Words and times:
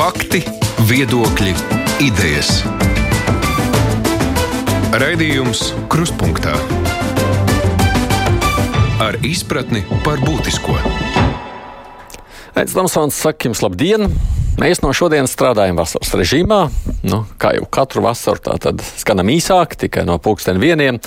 Fakti, 0.00 0.38
viedokļi, 0.88 1.50
idejas. 2.00 2.62
Raidījums 4.96 5.60
Krustpunktā 5.92 6.54
ar 9.04 9.20
izpratni 9.28 9.84
par 10.00 10.24
būtisko. 10.24 10.78
Aizsmeļamies, 12.56 12.78
Lamsons, 12.80 13.20
saka 13.28 13.50
jums 13.50 13.60
labdien! 13.60 14.08
Mēs 14.60 14.82
no 14.84 14.90
šodienas 14.92 15.32
strādājam 15.32 15.78
vasaras 15.78 16.10
režīmā. 16.20 16.58
Nu, 17.08 17.22
kā 17.40 17.54
jau 17.56 17.64
katru 17.72 18.02
vasaru, 18.04 18.42
tā 18.44 18.58
tad 18.60 18.82
skanam 18.84 19.30
īsāk, 19.32 19.72
tikai 19.80 20.02
no 20.04 20.18
pulksten 20.20 20.58
vieniem. 20.60 20.98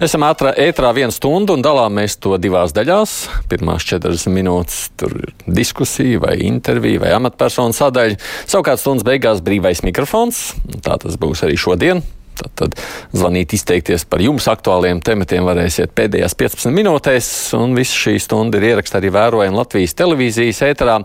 Esam 0.00 0.24
ātrā, 0.24 0.54
ētrā 0.64 0.94
vienu 0.96 1.12
stundu 1.12 1.52
un 1.58 1.64
dalāmies 1.64 2.16
to 2.24 2.38
divās 2.40 2.72
daļās. 2.76 3.16
Pirmās 3.50 3.84
40 3.84 4.32
minūtes 4.32 4.78
tur 4.96 5.12
ir 5.18 5.34
diskusija 5.44 6.22
vai 6.24 6.38
intervija 6.46 7.02
vai 7.02 7.10
amatpersonu 7.18 7.76
sadaļa. 7.76 8.16
Savukārt 8.48 8.80
stundas 8.80 9.04
beigās 9.04 9.44
brīvais 9.44 9.84
mikrofons. 9.84 10.54
Tā 10.80 10.96
tas 11.02 11.20
būs 11.20 11.44
arī 11.44 11.58
šodien. 11.60 12.00
Tad, 12.36 12.52
tad 12.56 12.80
zvanīt, 13.16 13.52
izteikties 13.56 14.06
par 14.08 14.24
jums 14.24 14.48
aktuāliem 14.48 15.02
tematiem 15.04 15.44
varēsiet 15.48 15.92
pēdējās 15.96 16.36
15 16.40 16.72
minūtēs, 16.72 17.28
un 17.60 17.76
viss 17.76 17.96
šī 17.96 18.16
stunda 18.24 18.56
ir 18.56 18.70
ieraksta 18.72 19.00
arī 19.02 19.12
vērojama 19.12 19.60
Latvijas 19.62 19.96
televīzijas 20.00 20.64
ēterā. 20.70 20.98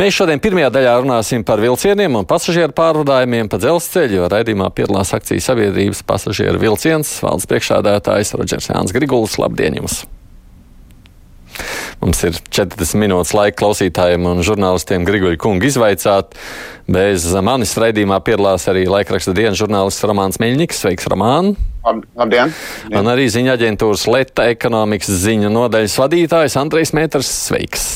Mēs 0.00 0.16
šodien 0.16 0.42
pirmajā 0.42 0.72
daļā 0.74 0.96
runāsim 1.04 1.44
par 1.46 1.62
vilcieniem 1.62 2.18
un 2.18 2.26
pasažieru 2.28 2.74
pārvadājumiem 2.76 3.48
pa 3.52 3.60
dzelzceļu, 3.62 4.18
jo 4.20 4.32
raidījumā 4.32 4.68
piedalās 4.76 5.14
akcijas 5.16 5.48
sabiedrības 5.52 6.02
pasažieru 6.08 6.60
vilciens 6.62 7.14
valdes 7.24 7.48
priekšādātājs 7.50 8.34
Rodžers 8.36 8.70
Jānis 8.72 8.94
Grigulis. 8.96 9.38
Labdien 9.40 9.78
jums! 9.80 10.04
Mums 12.02 12.20
ir 12.28 12.36
40 12.52 12.98
minūtes 13.00 13.32
laika 13.36 13.56
klausītājiem 13.62 14.26
un 14.28 14.42
žurnālistiem 14.44 15.06
Grigori 15.08 15.38
kungu 15.40 15.68
izvaicāt. 15.70 16.36
Bez 16.86 17.24
manis 17.42 17.72
raidījumā 17.80 18.20
piedalās 18.26 18.68
arī 18.70 18.84
laikraksta 18.90 19.34
dienas 19.36 19.58
žurnālists 19.58 20.04
Romāns 20.06 20.40
Meļņiks. 20.42 20.82
Sveiks, 20.84 21.08
Romān! 21.10 21.54
Labdien! 21.86 22.52
Un 22.92 23.10
arī 23.10 23.28
ziņa 23.32 23.56
aģentūras 23.56 24.06
Leta 24.10 24.50
ekonomikas 24.52 25.16
ziņu 25.24 25.50
nodaļas 25.54 25.96
vadītājs 26.02 26.60
Andrejs 26.60 26.94
Mēters. 26.98 27.32
Sveiks! 27.48 27.88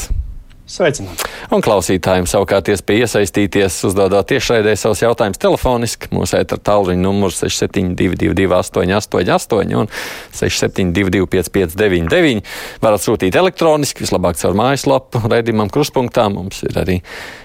Sveicināti! 0.70 1.26
Un 1.50 1.62
klausītājiem 1.66 2.28
savukārt 2.30 2.68
iespēja 2.70 3.08
iesaistīties, 3.08 3.80
uzdodot 3.88 4.28
tiešraidē 4.30 4.76
savus 4.78 5.00
jautājumus 5.02 5.40
telefoniski. 5.42 6.10
Mūsu 6.14 6.36
ētera 6.38 6.62
tālruņa 6.68 7.02
numurs 7.02 7.40
6722, 7.42 8.46
888, 8.54 9.74
un 9.80 9.90
672, 10.38 11.26
559, 11.32 12.44
varat 12.84 13.02
sūtīt 13.02 13.40
elektroniski, 13.40 14.06
vislabāk 14.06 14.38
caur 14.38 14.54
mājaslapu, 14.62 15.24
raidījumam, 15.32 15.72
krustpunktā. 15.74 16.28
Mums 16.30 16.62
ir 16.70 16.78
arī 16.78 17.00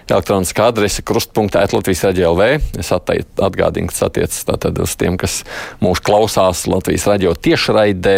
elektroniskā 0.05 0.69
adrese 0.69 1.01
krustpunktā, 1.01 1.65
Latvijas 1.73 2.05
raidījā 2.05 2.29
LV. 2.29 2.53
Es 2.85 2.93
atgādinu, 2.93 3.89
ka 3.89 3.97
tas 3.97 4.07
attiecas 4.11 4.45
tātad 4.53 4.85
uz 4.85 4.93
tiem, 5.01 5.17
kas 5.17 5.41
mūs 5.81 6.05
klausās 6.05 6.67
Latvijas 6.69 7.09
raidījā 7.09 7.33
tiešraidē, 7.49 8.17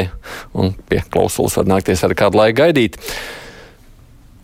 un 0.60 0.76
pie 0.92 1.06
klausulas 1.08 1.62
var 1.62 1.76
nākties 1.78 2.04
ar 2.04 2.20
kādu 2.20 2.44
laiku 2.44 2.66
gaidīt. 2.66 3.00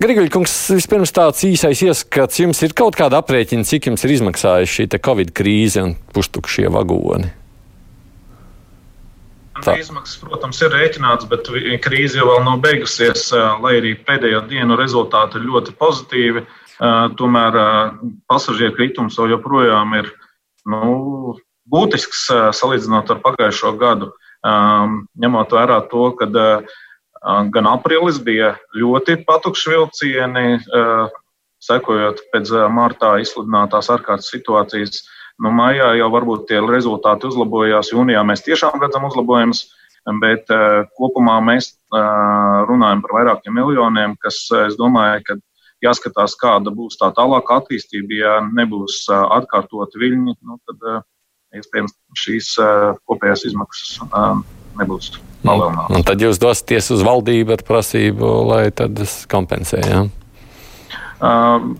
Grigļkungs, 0.03 0.53
vispirms 0.75 1.13
tāds 1.15 1.45
īsais 1.47 1.79
ieskats. 1.85 2.41
Jums 2.41 2.59
ir 2.65 2.73
kaut 2.75 2.97
kāda 2.99 3.21
aprēķina, 3.21 3.63
cik 3.63 3.85
jums 3.87 4.03
ir 4.03 4.11
izmaksājusi 4.17 4.73
šī 4.73 4.99
Covid 4.99 5.31
krīze 5.31 5.79
un 5.79 5.93
pustukšie 6.11 6.65
vagoni? 6.73 7.29
Tā. 9.63 9.77
Izmaksas, 9.79 10.17
protams, 10.19 10.59
ir 10.59 10.75
rēķināts, 10.75 11.29
bet 11.31 11.47
krīze 11.85 12.19
jau 12.19 12.35
nav 12.43 12.59
beigusies, 12.65 13.29
lai 13.63 13.77
arī 13.79 13.93
pēdējo 13.95 14.43
dienu 14.49 14.75
rezultāti 14.75 15.39
ir 15.39 15.47
ļoti 15.47 15.77
pozitīvi. 15.79 16.43
Tomēr 17.15 17.59
pasažieru 18.27 18.75
kritums 18.75 19.15
joprojām 19.15 19.95
ir 20.01 20.11
nu, 20.67 21.37
būtisks 21.71 22.25
salīdzinot 22.59 23.13
ar 23.13 23.23
pagājušo 23.23 23.71
gadu. 23.79 24.11
Ņemot 24.43 25.55
vērā 25.55 25.79
to, 25.87 26.09
ka 26.19 26.27
Gan 27.23 27.67
aprīlis 27.71 28.19
bija 28.19 28.53
ļoti 28.75 29.21
patukšs 29.27 29.67
vilcieni, 29.71 30.57
sekojot 31.63 32.19
pēc 32.33 32.51
martā 32.75 33.13
izsludinātās 33.23 33.87
ārkārtas 33.93 34.31
situācijas. 34.33 35.05
Nu, 35.39 35.53
maijā 35.55 35.93
jau 35.97 36.09
varbūt 36.13 36.49
tie 36.49 36.59
rezultāti 36.61 37.29
uzlabojās, 37.29 37.93
jūnijā 37.93 38.25
mēs 38.27 38.43
tiešām 38.45 38.75
redzam 38.83 39.07
uzlabojumus, 39.07 39.63
bet 40.19 40.51
kopumā 40.99 41.39
mēs 41.47 41.71
runājam 41.93 43.01
par 43.05 43.15
vairākiem 43.17 43.55
miljoniem, 43.55 44.17
kas, 44.19 44.43
es 44.67 44.75
domāju, 44.79 45.23
ka 45.29 45.39
jāskatās, 45.87 46.35
kāda 46.39 46.75
būs 46.75 46.99
tā 46.99 47.13
tālākā 47.15 47.61
attīstība. 47.63 48.19
Ja 48.19 48.33
nebūs 48.43 49.05
atkārtoti 49.13 50.03
viļņi, 50.03 50.35
nu, 50.43 50.59
tad 50.67 50.89
iespējams 51.55 51.95
šīs 52.19 52.57
kopējās 53.07 53.47
izmaksas 53.47 54.01
nebūs 54.79 55.15
palielināts. 55.45 55.93
Un 55.93 56.05
tad 56.07 56.21
jūs 56.23 56.41
dosieties 56.41 56.91
uz 56.95 57.05
valdību 57.05 57.57
ar 57.57 57.63
prasību, 57.67 58.33
lai 58.49 58.67
tas 58.75 59.23
kompensē. 59.31 59.81
Ja? 59.87 60.03
Uh, 61.23 61.73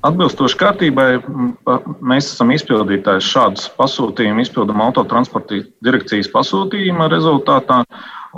Atbilstoši 0.00 0.56
kārtībai, 0.56 1.08
mēs 2.00 2.30
esam 2.30 2.48
izpildītājs 2.54 3.26
šādus 3.34 3.66
pasūtījumus, 3.76 4.48
izpildām 4.48 4.80
autotransporta 4.80 5.58
direkcijas 5.84 6.30
pasūtījuma 6.32 7.10
rezultātā. 7.12 7.82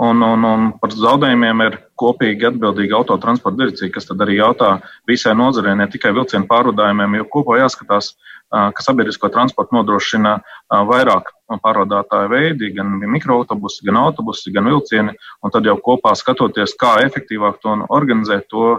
Un, 0.03 0.19
un, 0.25 0.43
un 0.43 0.65
par 0.81 0.91
zaudējumiem 0.91 1.63
ir 1.67 1.77
kopīgi 2.01 2.49
atbildīga 2.49 2.97
autotransporta 2.97 3.61
direkcija, 3.61 3.93
kas 3.95 4.09
tad 4.09 4.25
arī 4.25 4.39
jautā 4.41 4.73
visai 5.07 5.37
nozarei, 5.37 5.77
ne 5.77 5.85
tikai 5.87 6.11
vilcienu 6.17 6.49
pārvadājumiem, 6.49 7.19
jo 7.21 7.27
kopā 7.37 7.59
jāskatās, 7.61 8.09
uh, 8.11 8.32
ka 8.53 8.85
sabiedrisko 8.85 9.31
transportu 9.33 9.73
nodrošina 9.73 10.35
vairāk 10.69 11.31
pārvadātāju 11.63 12.29
veidi, 12.31 12.69
gan 12.77 12.91
mikroautobusi, 13.01 13.81
gan 13.87 13.97
autobusi, 14.03 14.53
gan 14.53 14.69
vilcieni. 14.69 15.15
Un 15.41 15.53
tad 15.53 15.65
jau 15.65 15.75
kopā 15.81 16.13
skatoties, 16.17 16.75
kā 16.79 16.99
efektīvāk 17.07 17.57
to 17.63 17.75
organizēt, 17.89 18.45
to 18.53 18.77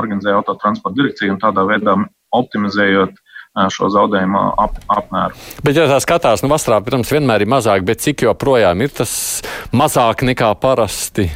organizē 0.00 0.34
autotransporta 0.38 0.96
direkcija 1.00 1.34
un 1.34 1.42
tādā 1.42 1.66
veidā 1.68 1.98
optimizējot 2.34 3.20
šo 3.70 3.88
zaudējumu 3.94 4.40
ap, 4.58 4.78
apmēru. 4.90 5.38
Bet, 5.62 5.76
ja 5.76 5.86
tā 5.86 6.00
skatās, 6.02 6.42
nu, 6.42 6.50
vasarā, 6.50 6.80
protams, 6.82 7.12
vienmēr 7.14 7.44
ir 7.44 7.50
mazāk, 7.52 7.84
bet 7.86 8.02
cik 8.02 8.26
joprojām 8.26 8.82
ir 8.82 8.94
tas 8.96 9.14
mazāk 9.70 10.24
nekā 10.26 10.50
parasti? 10.58 11.28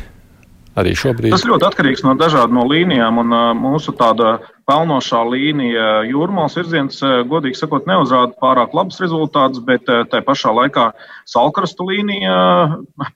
Arī 0.79 0.95
šobrīd. 0.99 1.33
Tas 1.35 1.47
ļoti 1.47 1.67
atkarīgs 1.67 2.05
no 2.07 2.15
dažādām 2.19 2.55
no 2.55 2.65
līnijām, 2.71 3.17
un 3.23 3.35
uh, 3.35 3.47
mūsu 3.59 3.95
tāda 3.99 4.37
pelnošā 4.69 5.23
līnija 5.25 5.87
jūrmālas 6.09 6.59
virziens, 6.59 6.99
godīgi 7.31 7.57
sakot, 7.57 7.87
neuzrāda 7.89 8.37
pārāk 8.41 8.75
labus 8.77 9.01
rezultātus, 9.01 9.63
bet 9.65 9.89
tā 9.89 10.21
pašā 10.25 10.53
laikā 10.53 10.91
salkrastu 11.29 11.87
līnija 11.89 12.35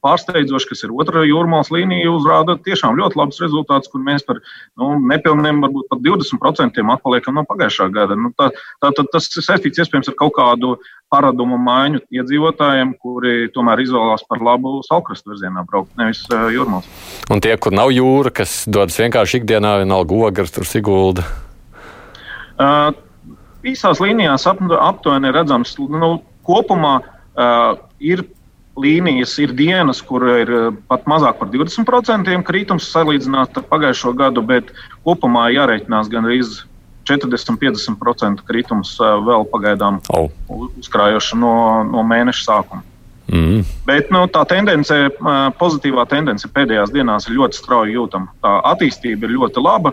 pārsteidzoši, 0.04 0.70
kas 0.70 0.84
ir 0.86 0.94
otra 0.96 1.26
jūrmālas 1.28 1.72
līnija, 1.74 2.14
uzrāda 2.14 2.56
tiešām 2.64 2.96
ļoti 3.00 3.20
labus 3.20 3.42
rezultātus, 3.44 3.92
kur 3.92 4.04
mēs 4.04 4.24
par 4.28 4.40
nu, 4.80 4.94
nepilniem, 5.12 5.60
varbūt 5.66 5.90
pat 5.92 6.02
20% 6.08 6.88
atpaliekam 6.96 7.36
no 7.36 7.44
pagājušā 7.48 7.90
gada. 7.92 8.16
Nu, 8.16 8.32
tā, 8.38 8.48
tā, 8.80 8.94
tā, 8.96 9.06
tas 9.12 9.28
saistīts 9.36 9.84
iespējams 9.84 10.12
ar 10.12 10.18
kaut 10.18 10.36
kādu 10.40 10.76
paradumu 11.12 11.58
maiņu 11.60 12.00
iedzīvotājiem, 12.16 12.94
kuri 13.02 13.50
tomēr 13.52 13.84
izvēlās 13.84 14.24
par 14.28 14.40
labu 14.44 14.78
salkrastu 14.86 15.34
virzienā 15.34 15.66
braukt, 15.68 15.92
nevis 16.00 16.24
jūrmālas. 16.30 16.88
Un 17.32 17.44
tie, 17.44 17.52
kur 17.60 17.76
nav 17.76 17.92
jūra, 17.92 18.32
kas 18.40 18.62
dodas 18.64 18.96
vienkārši 19.02 19.42
ikdienā, 19.42 19.82
vienalga 19.84 20.22
ogars, 20.30 20.54
tur 20.56 20.68
sigulda. 20.68 21.26
Uh, 22.62 22.92
īsās 23.66 24.00
līnijās 24.02 24.46
ap, 24.50 24.60
aptuveni 24.78 25.32
redzams, 25.34 25.74
nu, 25.78 26.14
kopumā 26.46 26.98
uh, 27.02 27.74
ir 28.02 28.24
līnijas, 28.80 29.36
ir 29.42 29.52
dienas, 29.56 30.00
kur 30.04 30.24
ir 30.32 30.52
pat 30.88 31.04
mazāk 31.10 31.38
par 31.40 31.50
20% 31.52 32.38
kritums 32.48 32.88
salīdzināt 32.92 33.58
ar 33.58 33.66
pagājušo 33.68 34.14
gadu, 34.16 34.44
bet 34.48 34.70
kopumā 35.04 35.50
jāreikinās 35.52 36.08
gan 36.12 36.28
arī 36.28 36.40
40-50% 37.08 38.46
kritums 38.48 38.94
vēl 39.00 39.44
pagaidām 39.52 40.00
oh. 40.14 40.30
uzkrājoši 40.80 41.38
no, 41.42 41.54
no 41.90 42.06
mēneša 42.06 42.46
sākuma. 42.46 42.86
Mm. 43.32 43.62
Bet 43.86 44.10
nu, 44.12 44.24
tā 44.32 44.42
tendence, 44.48 44.96
pozitīvā 45.60 46.04
tendence 46.10 46.48
pēdējās 46.52 46.92
dienās 46.94 47.28
ir 47.28 47.38
ļoti 47.38 47.60
strauji 47.60 47.96
jūtama. 47.96 48.32
Tā 48.44 48.56
attīstība 48.72 49.28
ir 49.28 49.36
ļoti 49.36 49.62
laba 49.62 49.92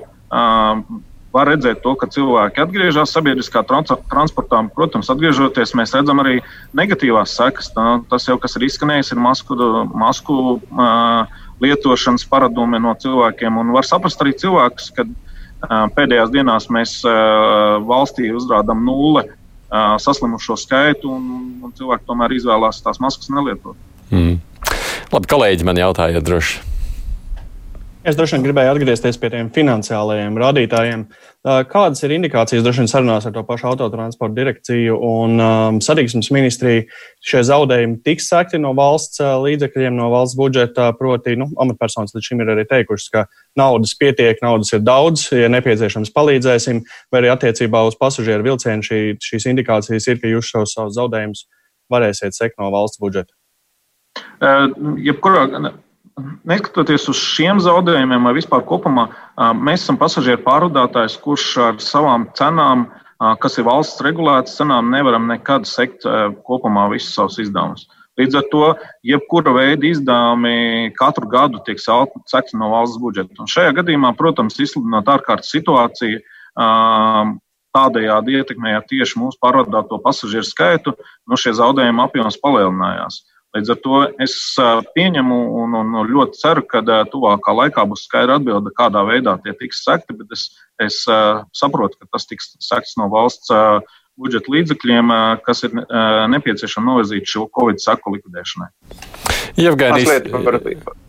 var 1.34 1.50
redzēt 1.52 1.84
to, 1.84 1.94
ka 2.00 2.10
cilvēki 2.10 2.64
atgriežas 2.64 3.14
sabiedriskā 3.14 3.62
transportā. 3.68 4.62
Protams, 4.76 5.12
atgriežoties, 5.14 5.76
mēs 5.78 5.94
redzam 5.94 6.22
arī 6.24 6.40
negatīvās 6.78 7.36
sekas. 7.38 7.70
Tā, 7.76 8.00
tas 8.10 8.26
jau, 8.30 8.38
kas 8.42 8.58
ir 8.58 8.66
izskanējis, 8.70 9.14
ir 9.14 9.22
masku, 9.22 9.58
masku 9.94 10.38
uh, 10.58 11.42
lietošanas 11.62 12.26
paradumi 12.30 12.82
no 12.82 12.96
cilvēkiem. 12.98 13.60
Un 13.62 13.74
var 13.76 13.88
saprast 13.88 14.22
arī 14.26 14.34
cilvēkus, 14.42 14.90
ka 14.98 15.06
uh, 15.06 15.86
pēdējās 15.98 16.34
dienās 16.34 16.70
mēs 16.74 17.00
uh, 17.06 17.78
valstī 17.86 18.32
uzrādām 18.34 18.82
nulli 18.88 19.28
uh, 19.28 19.98
saslimušo 20.02 20.58
skaitu, 20.60 21.14
un, 21.14 21.30
un 21.62 21.76
cilvēki 21.78 22.10
tomēr 22.10 22.40
izvēlās 22.40 22.82
tās 22.86 23.02
maskas 23.04 23.30
nelietot. 23.34 23.78
Mm. 24.10 24.40
Labi, 25.14 25.30
kolēģi 25.30 25.70
man 25.70 25.78
jautāja 25.82 26.26
droši. 26.26 26.69
Es 28.00 28.16
droši 28.16 28.38
vien 28.38 28.46
gribēju 28.46 28.72
atgriezties 28.72 29.18
pie 29.20 29.28
tiem 29.34 29.50
finansiālajiem 29.52 30.38
rādītājiem. 30.40 31.02
Kādas 31.68 32.00
ir 32.06 32.14
indikācijas 32.16 32.62
droši 32.64 32.86
vien 32.86 32.88
sarunās 32.88 33.26
ar 33.28 33.34
to 33.36 33.42
pašu 33.44 33.68
autotransporta 33.74 34.38
direkciju 34.38 34.96
un 35.04 35.36
um, 35.44 35.80
satiksmes 35.84 36.30
ministriju? 36.32 36.86
Šie 37.20 37.42
zaudējumi 37.50 37.98
tiks 38.08 38.30
sekti 38.32 38.62
no 38.64 38.72
valsts 38.78 39.20
līdzekļiem, 39.20 39.98
no 40.00 40.08
valsts 40.14 40.38
budžeta, 40.40 40.86
proti, 40.96 41.36
nu, 41.42 41.50
amatpersonas 41.60 42.16
līdz 42.16 42.30
šim 42.30 42.46
ir 42.46 42.54
arī 42.56 42.66
teikušas, 42.70 43.10
ka 43.12 43.26
naudas 43.60 43.92
pietiek, 44.00 44.40
naudas 44.46 44.72
ir 44.78 44.86
daudz, 44.88 45.26
ja 45.36 45.52
nepieciešams 45.52 46.14
palīdzēsim, 46.16 46.80
vai 47.12 47.22
arī 47.24 47.34
attiecībā 47.36 47.84
uz 47.90 48.00
pasažieru 48.00 48.48
vilcienu 48.48 48.88
šī, 48.88 49.02
šīs 49.28 49.50
indikācijas 49.52 50.08
ir, 50.08 50.24
ka 50.24 50.32
jūs 50.32 50.54
šos 50.54 50.78
savus 50.78 50.96
zaudējumus 50.96 51.44
varēsiet 51.92 52.38
sekt 52.38 52.56
no 52.64 52.72
valsts 52.72 53.04
budžeta. 53.04 53.36
Uh, 54.40 54.72
jebkurā 55.04 55.50
neskatoties 56.48 57.08
uz 57.12 57.20
šiem 57.20 57.60
zaudējumiem, 57.64 58.26
vai 58.28 58.34
vispār 58.38 58.64
kopumā, 58.68 59.08
mēs 59.58 59.84
esam 59.86 59.98
pasažieru 60.00 60.42
pārvadātājs, 60.46 61.18
kurš 61.24 61.46
ar 61.66 61.80
savām 61.84 62.28
cenām, 62.38 62.88
kas 63.44 63.58
ir 63.60 63.68
valsts 63.68 64.04
regulētas 64.06 64.56
cenām, 64.60 64.92
nevaram 64.94 65.28
nekad 65.28 65.68
sekt 65.68 66.08
kopumā 66.48 66.88
visus 66.94 67.16
savus 67.18 67.40
izdevumus. 67.44 67.88
Līdz 68.20 68.36
ar 68.36 68.48
to, 68.52 68.64
jebkura 69.08 69.54
veida 69.56 69.88
izdevumi 69.88 70.92
katru 70.98 71.28
gadu 71.32 71.62
tiek 71.64 71.80
sekti 71.80 72.58
no 72.60 72.68
valsts 72.74 73.00
budžeta. 73.00 73.38
Un 73.40 73.48
šajā 73.48 73.72
gadījumā, 73.78 74.12
protams, 74.20 74.60
izsludinot 74.60 75.08
ārkārtas 75.08 75.54
situāciju, 75.56 76.20
tādējādi 77.76 78.40
ietekmējot 78.42 78.90
tieši 78.92 79.20
mūsu 79.22 79.40
pārvadāto 79.40 80.02
pasažieru 80.04 80.48
skaitu, 80.48 80.96
no 81.30 81.40
šie 81.40 81.54
zaudējuma 81.56 82.10
apjoms 82.10 82.40
palielinājās. 82.44 83.22
Līdz 83.58 83.72
ar 83.74 83.78
to 83.82 84.00
es 84.22 84.34
pieņemu 84.94 85.38
un, 85.64 85.78
un 85.80 85.96
ļoti 86.06 86.38
ceru, 86.38 86.64
ka 86.70 86.84
tuvākā 87.10 87.56
laikā 87.64 87.86
būs 87.90 88.06
skaidra 88.06 88.38
atbilde, 88.38 88.74
kādā 88.78 89.02
veidā 89.08 89.40
tie 89.42 89.56
tiks 89.58 89.82
sekti. 89.88 90.14
Bet 90.20 90.36
es, 90.36 90.52
es 90.86 91.00
saprotu, 91.58 91.98
ka 91.98 92.12
tas 92.14 92.30
tiks 92.30 92.54
sekts 92.62 92.94
no 93.02 93.10
valsts 93.10 93.50
budžeta 94.20 94.52
līdzekļiem, 94.54 95.14
kas 95.46 95.64
ir 95.66 95.74
nepieciešami 96.36 96.92
novirzīt 96.92 97.30
šo 97.32 97.48
Covid 97.56 97.82
seku 97.82 98.14
likvidēšanai. 98.18 98.70
Jevgānijas, 99.60 100.28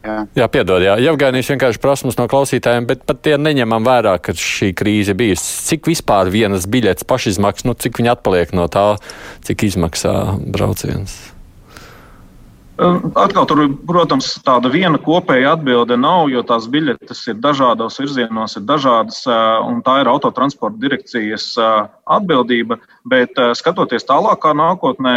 jā. 0.02 0.14
jā, 0.34 0.46
piedod, 0.50 0.82
jā. 0.82 0.94
Jevgānijas 1.02 1.50
vienkārši 1.52 1.82
prasa 1.82 2.06
mums 2.06 2.16
no 2.18 2.26
klausītājiem, 2.30 2.86
bet 2.88 3.04
pat 3.06 3.20
tie 3.26 3.36
neņemam 3.38 3.84
vērā, 3.86 4.14
ka 4.22 4.34
šī 4.34 4.72
krīze 4.78 5.14
bijusi. 5.18 5.50
Cik 5.68 5.90
vispār 5.90 6.32
vienas 6.32 6.66
biļetes 6.70 7.06
pašizmaksas, 7.10 7.68
nu 7.68 7.76
cik 7.78 8.00
viņi 8.00 8.14
atpaliek 8.14 8.54
no 8.56 8.66
tā, 8.72 8.86
cik 9.46 9.68
izmaksā 9.68 10.14
brauciens? 10.48 11.18
Atkal 12.80 13.44
tur, 13.44 13.60
protams, 13.84 14.30
tāda 14.44 14.70
viena 14.72 14.96
kopēja 15.00 15.52
atbilde 15.56 15.98
nav, 16.00 16.30
jo 16.32 16.40
tās 16.48 16.64
biļetes 16.70 17.20
ir 17.28 17.36
dažādos 17.42 17.98
virzienos, 18.00 18.56
ir 18.56 18.64
dažādas, 18.68 19.18
un 19.68 19.82
tā 19.84 19.98
ir 20.00 20.08
autotransporta 20.08 20.80
direkcijas 20.80 21.52
atbildība. 21.60 22.78
Bet 23.04 23.36
skatoties 23.58 24.08
tālākā 24.08 24.54
nākotnē, 24.56 25.14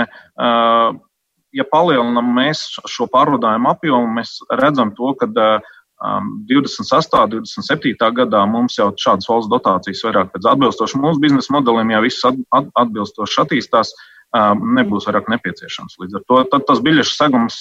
ja 1.53 1.67
palielinām 1.71 2.33
mēs 2.35 2.65
šo 2.89 3.07
pārvadājumu 3.13 3.71
apjomu, 3.71 4.11
mēs 4.17 4.41
redzam 4.59 4.91
to, 4.97 5.13
ka 5.21 5.31
28. 5.31 7.21
un 7.23 7.45
27. 7.47 7.95
gadā 8.17 8.41
mums 8.49 8.75
jau 8.75 8.89
šādas 8.99 9.29
valsts 9.29 9.51
dotācijas 9.53 10.03
vairāk 10.03 10.33
pēc 10.33 10.49
atbilstoši 10.51 10.99
mūsu 10.99 11.23
biznesa 11.23 11.55
modelim, 11.55 11.93
ja 11.95 12.03
viss 12.03 12.25
atbilstoši 12.27 13.39
attīstās 13.45 13.93
nebūs 14.33 15.05
vairāk 15.07 15.29
nepieciešams. 15.29 15.99
Līdz 16.01 16.17
ar 16.17 16.23
to 16.27 16.61
tas 16.67 16.81
biļešu 16.83 17.15
segums 17.15 17.59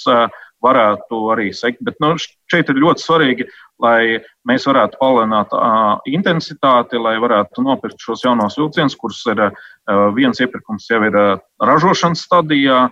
varētu 0.62 1.18
arī 1.34 1.50
sekt. 1.54 1.82
Bet 1.84 1.98
nu, 2.00 2.14
šeit 2.50 2.70
ir 2.70 2.80
ļoti 2.80 3.02
svarīgi, 3.02 3.46
lai 3.82 4.22
mēs 4.48 4.66
varētu 4.68 4.98
palielināt 5.00 5.54
intensitāti, 6.08 7.00
lai 7.02 7.16
varētu 7.22 7.64
nopirkt 7.66 8.02
šos 8.02 8.24
jaunos 8.24 8.58
vilcienus, 8.60 8.96
kurus 8.96 9.24
ir 9.32 9.48
viens 10.16 10.40
iepirkums 10.40 10.88
jau 10.90 11.02
ir 11.08 11.18
ražošanas 11.62 12.24
stadijā, 12.28 12.86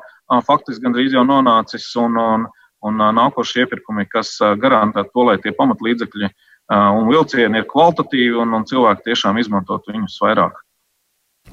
faktiski 0.47 0.85
gandrīz 0.85 1.15
jau 1.15 1.25
nonācis, 1.27 1.87
un, 2.00 2.19
un, 2.19 2.49
un 2.87 3.05
nākošie 3.17 3.65
iepirkumi, 3.65 4.09
kas 4.11 4.37
garantē 4.61 5.06
to, 5.09 5.27
lai 5.31 5.38
tie 5.43 5.55
pamatlīdzekļi 5.56 6.32
un 6.71 7.09
vilcieni 7.11 7.62
ir 7.62 7.71
kvalitatīvi 7.71 8.37
un, 8.38 8.55
un 8.55 8.67
cilvēki 8.67 9.09
tiešām 9.11 9.41
izmantotu 9.43 9.94
viņus 9.94 10.21
vairāk. 10.23 10.61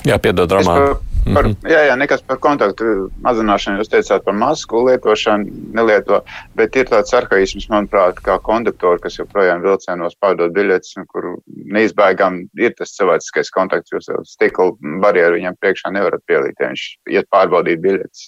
Jā, 0.05 0.17
piedod, 0.21 0.51
Roman. 0.51 0.97
Par, 1.33 1.45
mm 1.45 1.51
-hmm. 1.51 1.69
Jā, 1.69 1.79
jā, 1.89 1.95
nekas 1.99 2.21
par 2.21 2.37
kontaktu 2.37 3.09
mazināšanu. 3.21 3.81
Jūs 3.81 3.91
teicāt 3.91 4.23
par 4.23 4.33
masku 4.33 4.85
lietošanu, 4.87 5.45
nelieto, 5.73 6.21
bet 6.55 6.75
ir 6.75 6.85
tāds 6.85 7.13
arhaisms, 7.13 7.67
manuprāt, 7.69 8.21
kā 8.23 8.39
konduktori, 8.39 9.01
kas 9.01 9.19
joprojām 9.19 9.61
vilcienos 9.61 10.15
pārdod 10.21 10.53
biļetes, 10.55 10.93
kur 11.07 11.37
neizbēgam 11.47 12.47
ir 12.57 12.73
tas 12.77 12.95
cilvēciskais 12.95 13.51
kontakts. 13.51 13.91
Jūs 13.91 14.07
jau 14.07 14.23
stikla 14.23 14.71
barjeru 15.01 15.35
viņam 15.35 15.59
priekšā 15.59 15.91
nevarat 15.91 16.21
pielīt, 16.27 16.55
ja 16.59 16.67
viņš 16.67 16.83
iet 17.09 17.27
pārbaudīt 17.35 17.79
biļetes. 17.81 18.27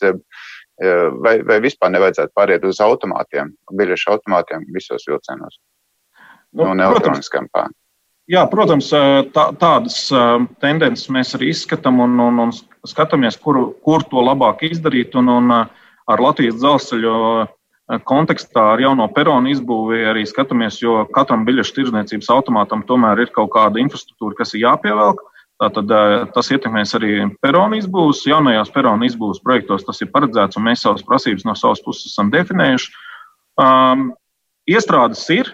Vai, 1.23 1.41
vai 1.43 1.59
vispār 1.59 1.91
nevajadzētu 1.91 2.31
pāriet 2.35 2.63
uz 2.63 2.79
automātiem, 2.79 3.51
biļešu 3.71 4.11
automātiem 4.11 4.63
visos 4.73 5.03
vilcienos? 5.07 5.59
Nu, 6.53 6.73
no 6.73 6.83
elektroniskām 6.83 7.47
pārādiem. 7.53 7.75
Jā, 8.29 8.43
protams, 8.45 8.91
tā, 9.33 9.45
tādas 9.57 10.03
tendences 10.61 11.07
mēs 11.09 11.33
arī 11.33 11.49
izskatām 11.49 11.97
un, 12.03 12.11
un, 12.21 12.41
un 12.43 12.51
skatāmies, 12.85 13.39
kur, 13.41 13.57
kur 13.81 14.05
to 14.05 14.21
labāk 14.21 14.61
izdarīt. 14.67 15.17
Un, 15.17 15.31
un 15.33 15.55
ar 15.57 16.21
Latvijas 16.21 16.59
dzelzceļu 16.61 17.15
kontekstā 18.05 18.67
ar 18.75 18.83
jauno 18.83 19.07
peronu 19.15 19.49
izbūvi 19.49 20.03
arī 20.11 20.27
skatāmies, 20.29 20.77
jo 20.83 21.07
katram 21.15 21.41
biļešu 21.47 21.73
tirdzniecības 21.79 22.29
automātam 22.35 22.85
tomēr 22.85 23.25
ir 23.25 23.33
kaut 23.33 23.49
kāda 23.55 23.81
infrastruktūra, 23.81 24.37
kas 24.37 24.53
ir 24.53 24.67
jāpievelk. 24.67 25.25
Tātad 25.59 25.89
tas 26.31 26.53
ietekmēs 26.53 26.93
arī 26.95 27.25
peronu 27.41 27.81
izbūves. 27.81 28.21
Jaunajās 28.29 28.69
peronu 28.71 29.09
izbūves 29.09 29.41
projektos 29.43 29.83
tas 29.89 30.05
ir 30.05 30.13
paredzēts, 30.13 30.55
un 30.55 30.69
mēs 30.69 30.85
savas 30.85 31.01
prasības 31.03 31.49
no 31.49 31.57
savas 31.57 31.81
puses 31.83 32.13
esam 32.13 32.29
definējuši. 32.31 32.93
Um, 33.59 34.11
Iestrādes 34.69 35.23
ir. 35.33 35.47